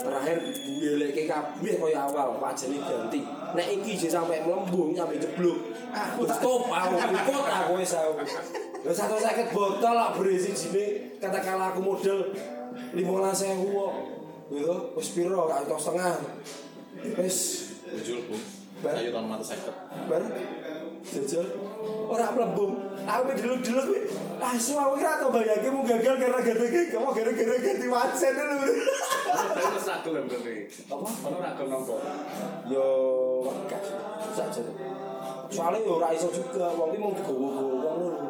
[0.00, 3.20] Terakhir ngeleke kabeh kaya awal wajane ganti.
[3.52, 5.60] Nek iki sih sampai melembung sampai jeblok
[5.92, 8.24] aku stop aku ikut aku wis aku.
[8.88, 12.32] Lho satu sakit botol lah berisi sini katakanlah aku model
[12.96, 13.92] lima belas sewu kok.
[14.48, 16.16] Gitu wis piro itu setengah.
[17.20, 17.38] Wis.
[17.86, 18.36] Jujur, Bu.
[18.82, 18.98] Bar.
[18.98, 19.74] Sayur tahun mata seket.
[20.10, 20.22] bar
[21.12, 21.46] jajal.
[22.06, 22.74] Ora mlembung.
[23.06, 24.00] Aku dulu-dulu kuwi
[24.36, 28.68] asu aku kira tau bayangke mau gagal karena gara-gara kamu gara-gara ganti wajan dulu
[29.56, 30.54] terus ragu kan berarti.
[30.90, 31.08] Apa?
[31.26, 31.94] Ono ragu nopo
[32.68, 32.86] yo
[33.70, 33.82] gak.
[34.34, 34.62] Saja
[35.50, 36.66] soalnya yo ora iso juga.
[36.74, 38.20] Wong iki mau digowo-gowo wong lho.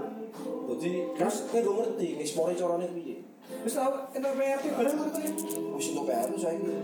[0.67, 3.17] Dadi terus kowe gak ngerti ngismore carane piye?
[3.65, 5.31] Wis tau entuk PRT bareng apa ya?
[5.75, 6.75] wis entuk PR saiki.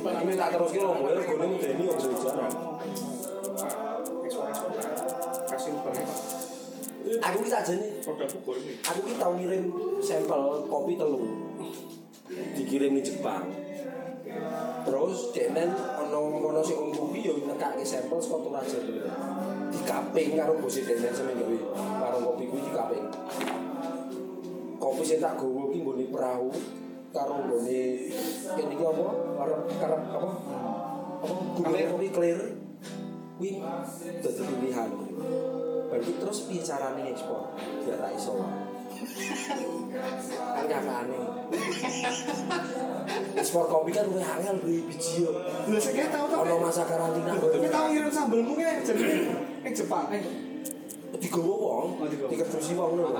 [0.00, 2.79] Tapi tak terus ki ngomongnya regane medeni yo jarang
[7.20, 7.38] aku
[8.00, 8.74] produk ukur ini.
[8.82, 9.64] Aku ki tau ngirim
[10.00, 11.20] sampel kopi telu.
[12.56, 13.46] Dikirim di Jepang.
[14.80, 18.78] Terus denen ono ono sing om kopi yo nekake sampel saka Toraja
[19.70, 21.56] di kaping karo bose denen sampe gawe
[22.00, 23.06] warung kopi kuwi di kaping
[24.80, 26.48] kopi sing tak gowo ki nggone perahu
[27.12, 27.80] karo nggone
[28.56, 29.06] kene iki apa?
[29.44, 30.28] Arep karep apa?
[31.20, 31.34] Apa?
[31.60, 32.40] Kuwi clear
[33.36, 33.50] kuwi
[34.24, 34.90] dadi pilihan
[35.90, 37.50] berarti terus piye carane ekspor?
[37.58, 38.38] Biar ra iso.
[40.30, 41.18] Kan nyatane
[43.34, 45.34] ekspor kopi kan luwih angel beli biji yo.
[45.42, 46.38] Lah saya tahu tuh.
[46.46, 47.34] ono masa karantina.
[47.34, 49.34] Kita tahu ngirim sambelmu kayak jadi
[49.66, 50.06] eh Jepang.
[50.14, 50.22] Eh,
[51.20, 53.10] digowo wong Oh, diketusi wong lho.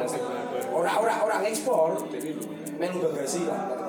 [0.72, 1.98] Ora ora ora ngekspor
[2.80, 3.79] melu bagasi lah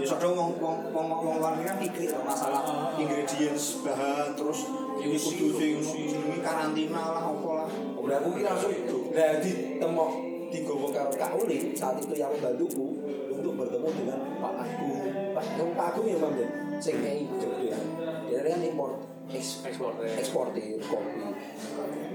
[0.00, 2.64] Ya sodo wong wong wong wong luar ini kan pikir masalah
[2.96, 4.64] ingredients bahan terus
[4.96, 7.68] ini kudu sing jenenge karantina lah apa lah.
[8.00, 8.72] Udah aku kira langsung
[9.12, 10.10] Nah di temok
[10.48, 12.96] digowo karo Kak Uli saat itu yang membantuku
[13.28, 15.04] untuk bertemu dengan Pak Agung.
[15.36, 16.48] Pak yang Pak Agung ya Mam ya?
[16.80, 17.76] Sing kayak Jogja
[18.24, 19.09] dia kan impor ya.
[19.28, 21.20] Eksportir kopi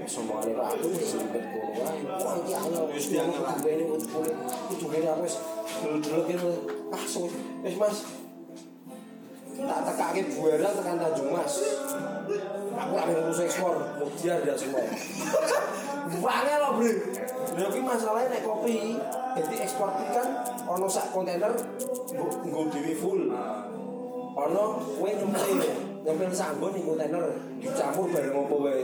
[0.06, 4.36] Agung wis ribet kono wae wah iki angel wis diangel ini untuk kulit
[4.70, 5.36] itu ini aku wis
[5.82, 6.50] dulu-dulu gitu
[6.94, 7.30] ah suwe
[7.66, 7.96] wis Mas
[9.56, 11.54] tak tekake buara tekan Tanjung Mas
[12.76, 14.84] aku lagi ngurus ekspor mudiar dia semua
[16.06, 18.94] Banyak loh bro ki masalahnya nek kopi
[19.34, 20.28] jadi ekspor kan
[20.70, 21.50] ono sak kontainer
[22.46, 23.22] nggo dhewe full
[24.38, 24.64] ono
[25.00, 28.82] kowe nyempil nyempil sanggon ning kontainer dicampur bareng apa wae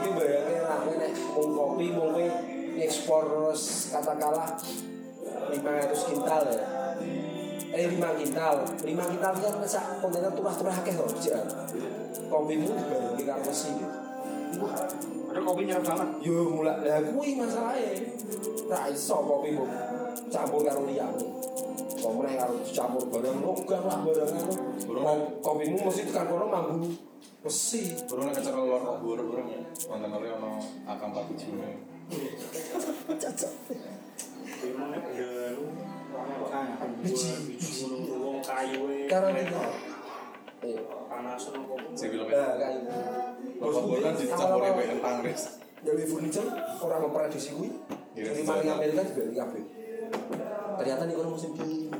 [0.00, 2.26] iki bayangke ra nek mung kopi mung kowe
[2.80, 3.52] ekspor
[3.92, 4.56] katakanlah
[5.52, 6.64] 500 kintal ya
[7.76, 11.44] eh 5 kintal 5 kintal kan sak kontainer turah-turah akeh kok jar
[12.32, 13.96] kopimu dibarengi karo besi gitu
[15.32, 16.28] Ada kopi nyerap banget.
[16.28, 18.04] Yo mulai lah kuwi masalahe.
[18.68, 19.68] Ra iso kopi mbok
[20.28, 21.24] campur karo liyane.
[22.02, 24.54] Kok meneh karo campur barang logam lah barang anu.
[24.90, 26.90] Wong kopimu mesti tekan kono mambu
[27.46, 27.94] besi.
[28.10, 29.62] Burung nek kecekel luar kok burung burung ya.
[29.86, 31.54] Kontenernya ono akam nek benda
[35.54, 35.66] lu
[37.06, 37.86] Biji
[38.18, 39.06] wong kayu e.
[39.06, 39.62] karantina.
[40.62, 41.94] Eh, panasan apa pun.
[41.94, 42.82] Sing film nah kayu.
[43.62, 45.62] Bos burung kan dicampur mbek entang res.
[45.86, 46.50] Dari furniture
[46.82, 47.70] orang memprediksi kuwi.
[48.18, 49.82] Kirim Dari maling Amerika juga kabeh.
[50.82, 51.94] Ternyata nih kono musim dingin.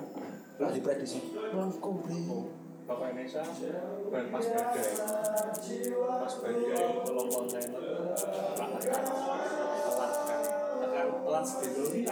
[0.58, 1.22] Lah diprediksi.
[1.54, 2.50] Langkung bro.
[2.82, 3.46] Bapak Indonesia
[4.10, 4.58] badai badai
[7.06, 7.78] tolong kontainer
[8.58, 9.06] tak tekan
[11.22, 12.02] kan sedih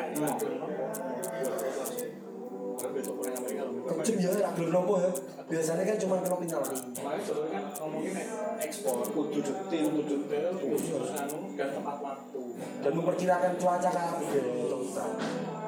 [4.23, 5.11] ya, ra gelem nopo ya.
[5.51, 6.63] Biasanya kan cuma kena final.
[6.63, 8.15] Makanya kan ngomongin
[8.63, 12.55] ekspor kudu detail, kudu detail, kudu harus anu dan tepat waktu.
[12.81, 14.31] Dan memperkirakan cuaca kabeh.
[14.31, 15.60] Tapi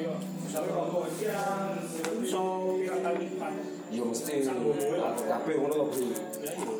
[0.00, 1.04] koyo misalnya rokok
[2.24, 2.42] iso
[2.80, 3.56] pirang.
[3.90, 4.32] Ya mesti
[5.28, 6.00] kabeh ngono kok bro.
[6.00, 6.72] Ya iya.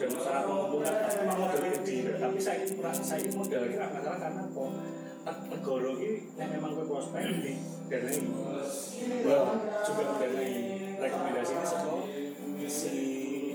[0.00, 4.18] Dan masalah pengembangan memang modelnya gede, tapi saya ini kurang saya ini model ini masalah
[4.18, 4.64] karena apa?
[5.22, 7.54] Negara ini yang memang gue prospek di
[7.86, 8.18] danai,
[9.22, 9.38] Ya.
[9.86, 10.54] juga mendanai
[10.98, 11.96] rekomendasi ini semua
[12.66, 12.94] si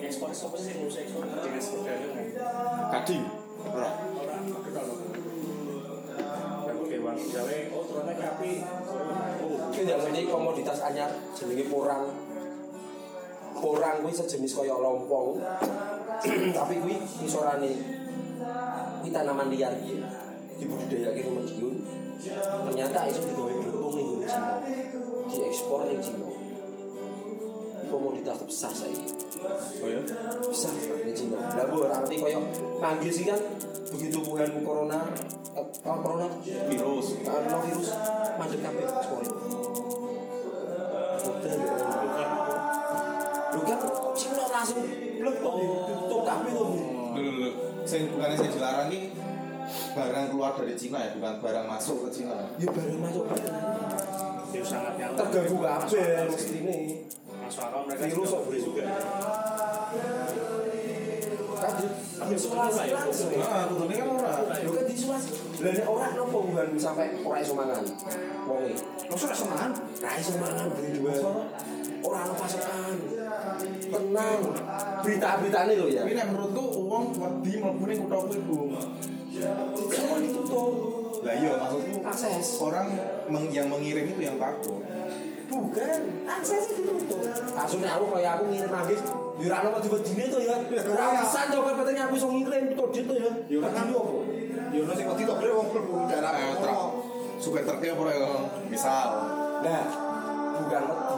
[0.08, 2.26] ekspor siapa sih yang ngurus ekspor dinas perdagangan
[2.96, 3.24] Kading.
[3.68, 4.07] Ora.
[7.18, 8.52] Misalnya oh ternyata kapi,
[9.74, 12.10] Iki yang ini komoditas anyar jenenge porang.
[13.58, 15.42] Porang kuwi sejenis kaya lompong.
[16.58, 17.72] Tapi kuwi isorane
[19.02, 20.02] kuwi tanaman liar iki.
[20.58, 21.76] Dibudidayake ke Madiun.
[22.66, 24.58] Ternyata iso digawe glepung ning Cina.
[25.30, 26.37] Diekspor ning Cina.
[27.88, 29.08] Komoditas terbesar saiki.
[29.80, 30.02] Oh ya.
[30.44, 31.40] Besar ning Cina.
[31.40, 32.40] Lah mbok ora ngerti kaya
[32.84, 33.40] manggil sih kan
[33.88, 35.00] begitu Wuhan corona
[35.56, 37.08] eh, corona Virus.
[37.24, 37.90] Karena virus
[38.36, 39.24] mandek kabeh ekspor.
[43.56, 43.80] Lu kan
[44.14, 44.80] Cina langsung
[45.18, 45.54] blepok
[45.88, 46.70] tutup kabeh tuh.
[47.16, 47.50] Dulu dulu.
[47.88, 49.04] Sing bukannya saya dilarang nih
[49.68, 52.36] barang keluar dari Cina ya, bukan barang masuk ke Cina.
[52.60, 53.26] Ya baru masuk
[54.48, 57.07] itu sangat yang terganggu kabeh mesti ini.
[57.48, 58.84] Masuk akal mereka Virus juga.
[61.58, 61.74] Kan
[62.28, 63.32] di isolasi langsung.
[63.40, 64.32] Ah, kudune kan ora.
[64.44, 65.30] Kan diisolasi.
[65.64, 67.82] Lah nek ora nopo Wuhan sampai ora iso mangan.
[68.46, 68.74] Wonge.
[69.08, 69.72] Maksudnya semangat.
[70.04, 71.16] Ra iso mangan beli dua.
[72.04, 72.96] Ora ono pasokan.
[73.88, 74.42] Tenang.
[75.02, 76.02] Berita-beritane lho ya.
[76.04, 78.58] Menurutku uang wedi mlebu ning kutha kuwi, Bu.
[79.88, 80.74] Semua ditutup.
[81.26, 82.62] Lah iya maksudku Akses.
[82.62, 82.88] orang
[83.50, 84.86] yang mengirim itu yang takut.
[85.48, 87.24] Bukan, aksesnya ditutup.
[87.56, 89.00] Asune aku kayak aku ngirim manggis,
[89.40, 90.56] ya ora ono wedi-wedine to ya.
[90.92, 93.32] Ora bisa coba penting aku iso ngirim to dit to ya.
[93.48, 94.28] Ya ora kan opo.
[94.76, 96.82] Ya ono sing wedi to bre wong mlebu daerah Eh, truk.
[97.40, 98.30] Supaya truknya apa ya?
[98.68, 99.08] Misal.
[99.64, 99.86] Nah,
[100.60, 101.16] bukan wedi.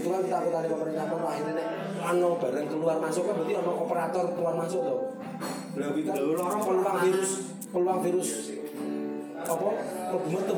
[0.00, 1.68] Itu kan kita akutane pemerintah kono akhirnya nek
[2.00, 4.96] ano barang keluar masuk kan berarti ono operator keluar masuk to.
[5.76, 7.30] Lah kuwi kan peluang virus,
[7.68, 8.28] peluang virus
[9.40, 9.68] apa
[10.16, 10.56] mlebu metu.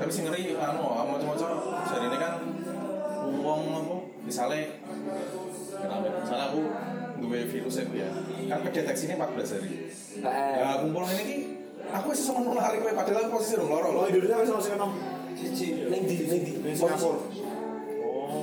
[0.00, 1.48] Tapi sing ngeri anu macam-macam
[1.92, 2.32] jadi ini kan
[3.30, 4.60] uang apa misalnya
[5.76, 6.60] kenapa misalnya aku
[7.20, 8.08] dua virus itu ya
[8.48, 9.70] kan kedeteksinya 14 hari
[10.24, 11.38] nah kumpul ini ki
[11.92, 14.74] aku masih sama nulari kowe padahal aku posisi dong loro Oh, Indonesia wis ono sing
[14.78, 14.88] ono.
[15.34, 17.20] Siji ning di ning di Singapura.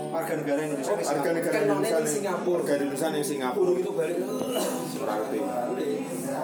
[0.08, 2.60] warga negara Indonesia di Warga negara Kan nonnya Indonesia di Singapura.
[2.62, 3.72] Warga Indonesia ning Singapura.
[3.78, 4.18] Itu balik.
[4.98, 5.40] Berarti.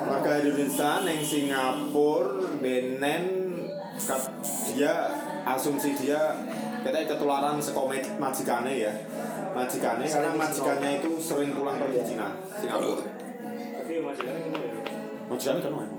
[0.04, 2.30] Warga Indonesia ning Singapura
[2.62, 3.43] benen
[4.74, 4.94] dia
[5.46, 6.22] asumsi dia
[6.84, 8.94] kita ketularan sekomet majikane ya
[9.54, 12.28] majikane karena majikannya itu sering pulang pergi Cina
[12.58, 13.06] Singapura
[13.74, 14.02] Tapi kan ya.
[15.30, 15.96] majikannya kan mana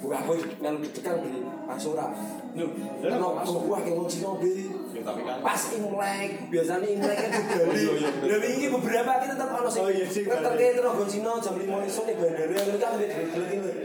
[0.00, 2.08] Bukan apa melu ditekan beli pas ora.
[2.56, 2.72] Lho,
[3.04, 4.72] Kan ono gua ke wong Cina beli.
[4.96, 7.84] ya tapi kan Pas Imlek, biasanya Imlek kan di Bali.
[8.24, 10.40] Lah wingi beberapa kita tetap Oh, iya sih, Bali.
[10.56, 13.76] ke tenaga Cina jam 5 esuk ning bandara kan duit duit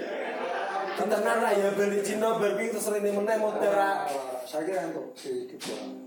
[0.95, 1.11] ini.
[1.11, 3.75] Tenan lah ya bali Cina bar kuwi terus rene meneh motor.
[4.47, 5.55] Saya kira untuk di di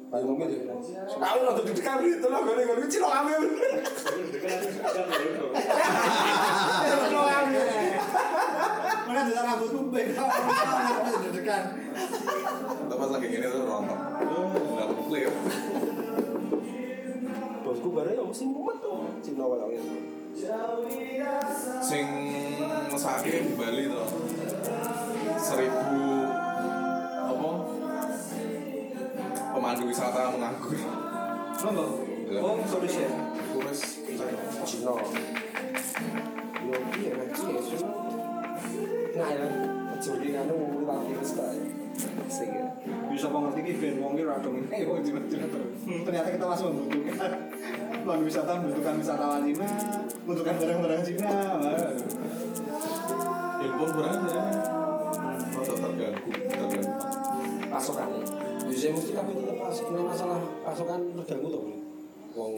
[0.09, 0.73] Baru mungkin ya.
[1.05, 3.33] Tahu lo tuh dekat itu lo gue gue Cina kami.
[6.81, 7.61] Cina kami.
[9.19, 10.15] mana ada rambutku baik
[11.25, 11.65] dedekan
[12.61, 13.99] kita pas lagi gini tuh nonton
[14.77, 15.33] nggak perlu clear
[17.65, 19.13] Bosku baru ya mesti mumet tuh.
[19.21, 19.93] Cina wae gitu.
[21.85, 22.07] sing
[22.89, 24.09] mesake di Bali tuh
[25.49, 26.29] seribu
[27.25, 27.51] apa
[29.57, 30.77] pemandu wisata menganggur
[32.39, 33.03] Oh, sorry sih.
[33.51, 33.81] turis
[34.63, 34.95] Cina.
[36.63, 37.59] Yo iya kan Cina.
[39.19, 39.47] Nah ya,
[39.99, 41.63] jadi kan mau lagi sekali.
[42.31, 42.69] Sing ya.
[43.11, 45.03] bisa mengerti ini ben wong kira dong terus
[45.83, 47.31] Hmm, ternyata kita masih membutuhkan
[48.05, 49.67] Pelan wisata membutuhkan wisatawan Cina
[50.23, 51.27] membutuhkan barang-barang Cina
[51.59, 51.91] Wah.
[53.59, 54.45] impor berapa ya
[58.89, 61.63] jadi saya mesti tapi tetap pas kena masalah pasokan terganggu tuh
[62.33, 62.53] wong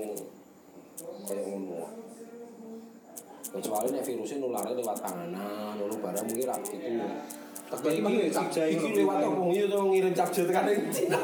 [1.27, 1.91] kayak ngono.
[3.51, 7.03] Kecuali nek virusnya nularnya lewat panganan ngono barang mungkin rak itu
[7.71, 9.43] tapi iki capja iki lewat apa?
[9.51, 11.19] Iya tuh ngirim capja tekan Cina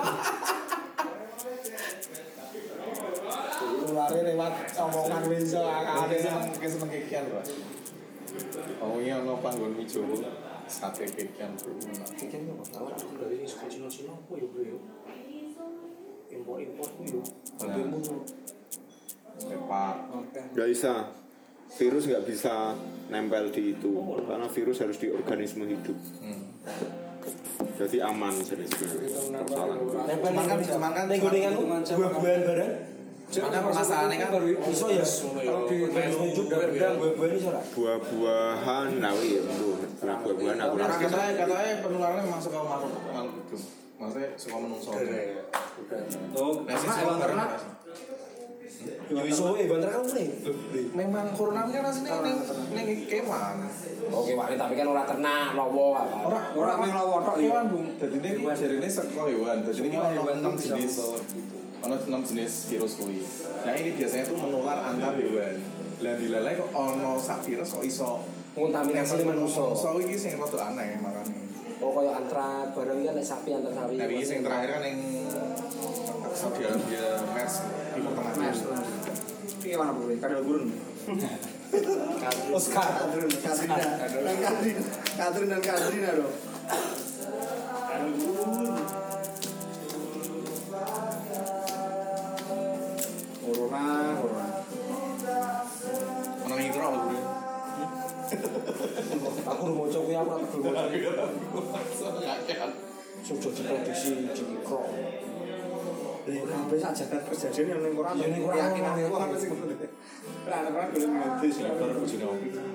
[3.87, 5.63] nularnya lewat omongan Winso
[6.03, 7.43] ada yang keseneng kekian bro
[8.83, 9.71] oh iya no panggon
[10.67, 11.73] hijau sate kekian bro
[12.19, 14.79] Kikin tuh, tahu aku dari ini suka Cina-Cina apa ya bro ya?
[16.35, 17.23] Impor-impor tuh ya.
[17.63, 18.21] Bagaimana tuh?
[19.37, 19.97] sepak
[20.57, 21.13] nggak bisa
[21.77, 22.73] virus nggak bisa
[23.13, 23.93] nempel di itu
[24.25, 25.93] karena virus harus di organisme hidup
[26.25, 26.45] hmm.
[27.77, 28.73] jadi aman sebenarnya
[29.45, 29.77] persoalan
[30.09, 30.73] Nempel kan- bisa.
[30.81, 31.05] cuman kan-
[31.53, 31.63] lu,
[32.01, 32.73] buah-buahan bareng.
[33.27, 35.03] Kan permasalahannya kan- baru iso ya.
[35.03, 37.61] Kalau di hidup bareng buah-buahan iso ora?
[37.75, 39.69] buah-buahan nawi ya itu
[40.07, 40.99] nah, buah-buahan aku rasa.
[41.03, 43.63] katanya katanya penularannya masuk ke makhluk makhluk hidup
[43.97, 44.91] maksudnya suka menungso.
[46.37, 47.51] Oh, nah sih karena suka hewan ternak.
[48.87, 50.29] Ya iso eh banter kan nih.
[50.95, 52.37] memang corona kan aslinya neng
[52.77, 53.57] neng kewan.
[54.07, 56.17] Oke, Wak, tapi kan ora ternak, lowo apa.
[56.31, 57.51] orang Orang yang lawan tok, iya.
[57.51, 57.87] kewan bung.
[57.99, 59.57] Jadi ini jadi ini sekolah hewan.
[59.67, 60.95] Jadi ini Semua ada hewan jenis
[61.85, 63.21] ada enam jenis virus kui
[63.65, 65.57] nah ini biasanya tuh menular antar hewan
[65.97, 68.25] dan dilalai kok ono sak virus kok iso
[68.57, 69.69] Kontaminasi manusia.
[69.77, 71.45] so ini sing rada aneh makanya
[71.77, 74.01] Oh, kaya antrak bareng kan nek sapi antar sapi.
[74.01, 75.01] Nah, ini yang terakhir kan yang
[76.33, 77.55] Saudi Arabia MERS
[77.93, 78.59] Timur Tengah Mas,
[79.61, 80.09] ini mana bro?
[80.17, 80.73] Kadal gurun.
[82.57, 82.89] Oscar.
[82.97, 84.77] Katrin, Katrina, dan Katrin,
[85.21, 86.35] Katrin dan Katrina dong.
[99.47, 100.97] aku rumo cok ya aku rumo cok
[103.27, 104.81] sudah diprediksi di mikro
[106.67, 109.11] Bisa jatah kerja jadi yang ini kurang Yang ini kurang Yang ini kurang Yang ini
[109.11, 111.39] kurang Yang ini kurang
[112.19, 112.66] Yang ini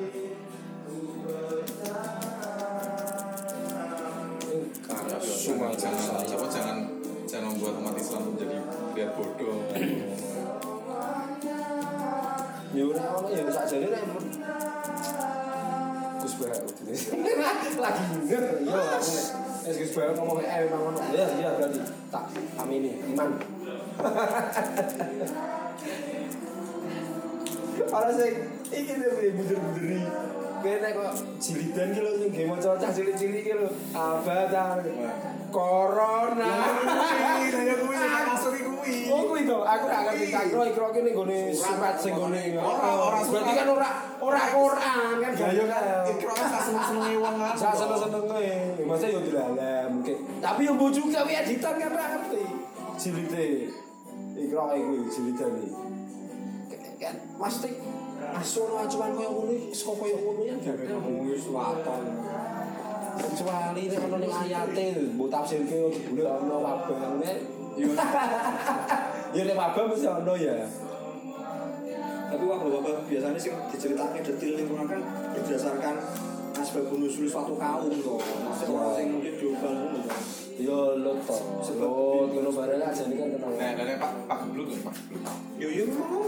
[17.81, 18.37] Lagi yo
[19.65, 21.01] wis Gus Bah ngomong eh memang ono.
[21.09, 21.79] Ya iya berarti
[22.13, 22.25] tak
[22.61, 23.29] amini iman.
[27.91, 28.33] Ora sing
[28.69, 29.99] iki dia bunderi-bunderi.
[30.61, 31.09] Kene kok
[31.41, 33.67] jilidan ki lho sing ge maca cah cilik-cilik ki lho.
[33.97, 34.77] Avatar.
[35.49, 36.53] Corona.
[37.57, 38.95] Ya kuwi sing maksud kuwi.
[39.09, 42.41] Oh kuwi to, aku ora ngerti takro ikro ki ning gone surat sing gone.
[42.61, 43.89] Ora ora berarti kan ora
[44.21, 45.83] ora Quran kan gaya kan.
[46.13, 47.53] Ikro kan sak seneng-senenge wong kan.
[47.57, 48.85] Saya seneng-seneng e.
[48.85, 49.19] Masa yo
[49.89, 50.17] mungkin.
[50.39, 52.43] Tapi yo bojo juga wi editan kan ngerti.
[53.01, 53.47] Jilite.
[54.37, 56.00] Ikro kuwi jilidan iki.
[57.01, 57.69] Kan mesti
[58.37, 60.53] asono acuan koyo ngono iki saka koyo ngono ya.
[63.17, 64.85] Kecuali nek ono ning ayate
[65.17, 67.37] mbok tafsirke jebule ono wabah nek
[67.73, 67.89] yo
[69.35, 70.55] Ya nek wabah mesti ono ya.
[72.29, 72.45] Tapi
[73.09, 75.01] biasanya sih diceritakan detail lingkungan kan
[75.35, 75.95] berdasarkan
[76.53, 78.21] asbab nusul suatu kaum loh.
[78.21, 80.05] Maksudnya orang yang mungkin global loh.
[80.61, 81.37] Yo lo to.
[81.81, 81.89] Lo
[82.29, 83.51] ngono bareng aja kan kenal.
[83.57, 85.25] Nah, dari Pak Pak Gebluk nih, Pak Gebluk.
[85.57, 86.21] Yo yo ngono.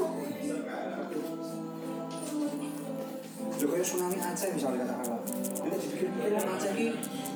[3.62, 5.22] Yo kayak tsunami Aceh misalnya katakanlah.
[5.64, 6.86] Ini dipikir-pikir wong Aceh ini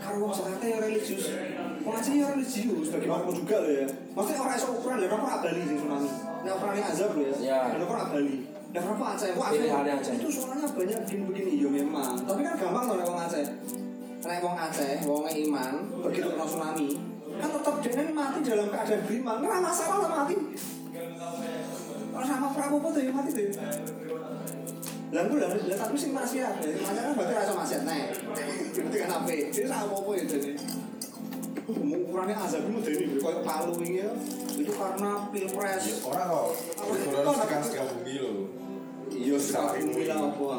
[0.01, 1.25] karo wong Jakarta ya religius.
[1.85, 3.87] Wong Aceh ya religius bagaimanapun juga loh ya.
[4.17, 6.09] Maksudnya orang iso ukuran lho ora Bali sing tsunami.
[6.43, 7.35] Nek ukurannya azab loh ya.
[7.37, 7.59] Ya.
[7.77, 8.37] Lho ora Bali.
[8.73, 10.13] Nek ora Aceh, wah Aceh.
[10.17, 12.17] Itu soalnya banyak begini-begini ya memang.
[12.25, 13.45] Tapi kan gampang loh wong Aceh.
[14.27, 15.73] Nek wong Aceh, wong iman
[16.03, 16.99] begitu kena tsunami,
[17.39, 19.39] kan tetap dia mati dalam keadaan beriman.
[19.39, 20.35] Nggak masalah lah mati.
[22.11, 23.55] Kalau sama Prabowo tuh ya mati tuh.
[25.15, 26.59] Lah gue lah, lah tapi sing maksiat.
[26.59, 28.03] Ya, Maksiat kan berarti rasa maksiat nih.
[28.75, 29.31] Ngerti kan apa?
[29.31, 30.51] Jadi sama apa ya jadi.
[31.67, 34.11] Ukurannya azab itu dari kayak palu ini ya.
[34.59, 36.03] Itu karena pilpres.
[36.03, 36.47] Orang kok.
[36.75, 36.91] Apa?
[37.15, 38.31] Harus tekan sekian bumi lo.
[39.07, 40.51] Iya, sekarang bilang apa?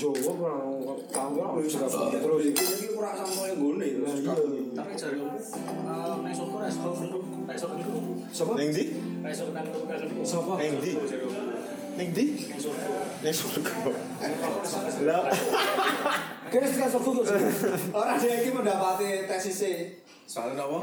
[0.00, 3.90] Jawa kurang tahu ya Terus terus ini kurang sama yang gue nih.
[4.00, 4.12] Terus
[4.72, 8.00] Tapi aku, eh, nek soko nek dulu, nek soko dulu.
[8.32, 8.52] Siapa?
[8.56, 8.84] Ning ndi?
[9.20, 10.24] Nek soko nang kan dulu.
[10.24, 10.52] Siapa?
[10.56, 10.92] Ning ndi?
[10.96, 11.28] Aku.
[12.00, 12.24] Ndi?
[15.04, 15.20] Lah,
[16.96, 18.56] kok.
[18.56, 20.00] Mendapati tesisnya.
[20.24, 20.80] Soalnya apa?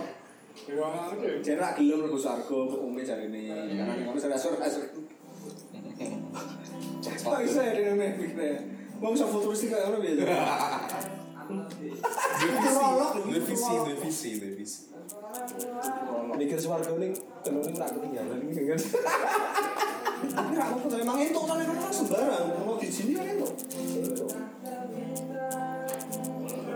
[0.78, 1.10] Wah,
[1.42, 3.50] dia rak gelem lebu sargo umi cari ini.
[3.50, 4.86] Karena ngono saya sur asur.
[7.02, 10.26] Cepat bisa ya dengan mimpi Mau bisa futuristik kayak orang biasa.
[12.68, 14.80] Prolog, Revisi, revisi, revisi.
[16.38, 18.80] Mikir swarga ning tenune ora ketinggalan iki kan.
[20.18, 20.54] Tapi
[20.86, 22.46] tuh emang itu kan kan sembarang.
[22.66, 23.48] Mau di sini kan itu.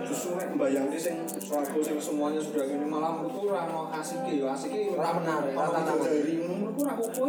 [0.02, 4.50] Terus nek bayangke sing swarga sing semuanya sudah gini malam itu ora mau asik ya,
[4.56, 4.94] asik ya.
[4.98, 6.06] Ora menarik, ora tantangan.
[6.06, 7.26] dari ngono ku ora apa-apa.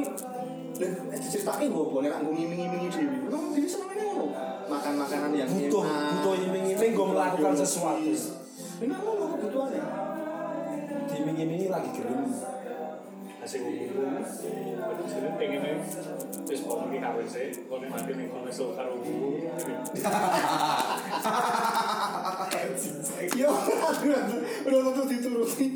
[0.80, 3.16] Lah diceritake mbok boleh nek nggo ngiming-imingi dhewe.
[3.28, 3.91] Memang dhewe ngono.
[4.62, 6.10] Makan makanan yang Butuh, enak.
[6.16, 8.12] butuh iming-iming gue melakukan sesuatu.
[8.80, 9.84] Memang ngono kebutuhannya.
[11.12, 12.30] Diiming-imingi lagi gelem.
[13.42, 13.60] Asik.
[15.02, 15.82] Jadi pengen
[16.46, 18.94] terus mau pergi kawin sih, kalau mati nih kalau besok karo.
[23.34, 23.50] Yo,
[24.62, 25.66] udah tentu dituruti.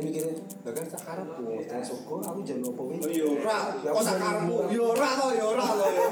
[0.00, 0.34] Mikirnya,
[0.64, 3.20] bahkan tak karep wong teng soko aku jan opo Oh iki.
[3.20, 3.56] iya, ora.
[3.84, 4.56] Kok karepmu?
[4.72, 6.04] Yo ora to, yo ora to yo.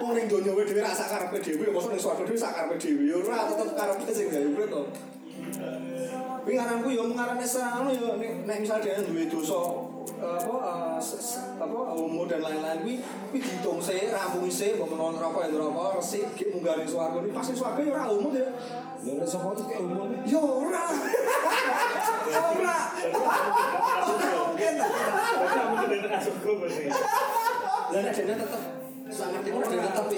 [0.00, 2.76] Wong ning donya wae dhewe ra sak karepe dhewe, mosok ning swarga dhewe sak karepe
[2.80, 3.04] dhewe.
[3.04, 4.82] Yo ora tetep karepe sing gawe kuwi to.
[6.46, 8.08] Kuwi ngaranku yo ngarane ngono yo
[8.46, 9.60] nek misal dia duwe dosa
[10.16, 12.94] eh, apa eh, apa umur dan lain-lain kuwi
[13.34, 17.18] kuwi dihitung se rampung se mbok menawa neraka ya neraka resik gek munggah ning swarga
[17.34, 18.48] pasti swarga yo ora umur ya.
[19.06, 20.10] Lha nek itu kayak umum.
[20.26, 20.84] Yo ora.
[22.26, 22.78] Ora.
[24.46, 24.72] Mungkin.
[24.76, 26.84] Berarti kamu tuh dari asuk gue berarti.
[27.86, 28.62] Lah nek dene tetep
[29.06, 30.16] sangat timur Islam, tapi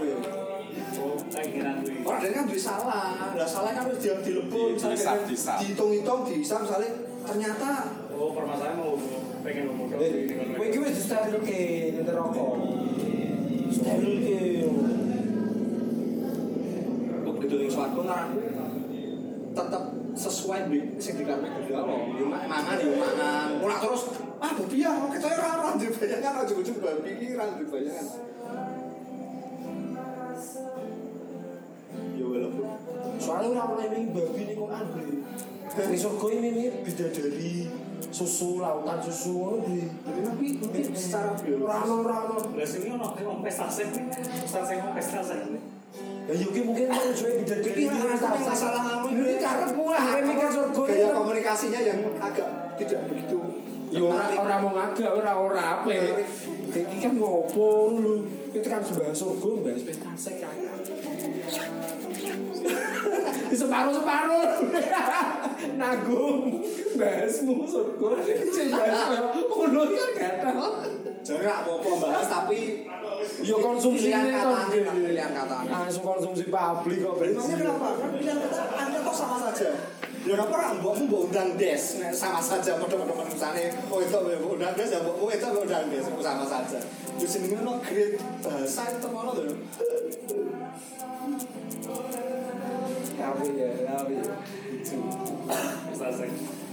[0.00, 0.16] dia.
[1.00, 1.16] Oh.
[2.02, 3.04] Orang dia kan duwe salah.
[3.32, 5.56] Lah salah kan harus dia dilebur Di- dihisap.
[5.60, 7.68] dihitung-hitung dihisap misalnya ternyata
[8.10, 9.00] Oh, permasalahan mau
[9.40, 9.88] pengen ngomong.
[9.96, 11.60] Eh, kowe iki wis disterilke
[11.94, 12.44] ning neraka.
[13.70, 14.40] Sterilke.
[17.30, 18.28] begitu ning swarga tetep
[20.12, 21.98] sesuai di sing dikarepe Gusti Allah.
[22.14, 23.48] Yo mak- mangan yo mangan.
[23.60, 24.02] Ora terus
[24.40, 28.06] ah babi ya kita ora ora duwe bayangan aja ujug babi iki ora duwe bayangan.
[32.16, 32.66] Yo walaupun
[33.20, 35.04] Soalnya ora oleh iming babi ning Quran bre.
[35.70, 37.52] Ning surga iming bidadari
[38.10, 39.84] susu lautan susu ngono bre.
[40.02, 42.36] tapi mungkin secara biologis Ora ono ora ono.
[42.56, 43.88] Lah sini ono ono pesta sek
[46.30, 50.22] Ya yo ki mungkin mau jual bidadari Iki masalah masalah anu Ini karep gua hari
[50.22, 50.82] mikir surga.
[50.86, 53.38] gaya komunikasinya yang agak tidak begitu
[53.90, 55.90] Yo ora ora mau ngagak ora ora apa.
[56.70, 58.22] Iki kan ngopo lu.
[58.54, 60.14] Itu kan sebuah surga bahas kan.
[63.50, 64.46] Di separuh separuh.
[65.80, 66.60] nanggung
[66.96, 69.08] bahasmu surga cek bahas
[69.48, 70.60] ngono kan gatel
[71.20, 72.88] Jadi nggak apa-apa bahas tapi
[73.44, 75.68] ya konsumsi pilihan ini Pak, pilihan katanya.
[75.84, 77.88] langsung konsumsi publik kok bensin kenapa?
[78.00, 79.68] Kan pilihan kata anda kok sama saja.
[80.20, 81.80] Ya kenapa orang mbokmu mbok undang des
[82.12, 86.04] sama saja padha-padha misalnya oh itu mbok undang des ya mbokmu itu mbok undang des
[86.08, 86.80] sama saja.
[87.20, 89.54] Yo jenenge ono grade bahasa itu ono lho.
[93.30, 94.14] Tapi ya tapi
[95.90, 96.32] Wis tak sing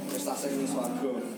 [0.10, 1.37] wis tak sing swarga.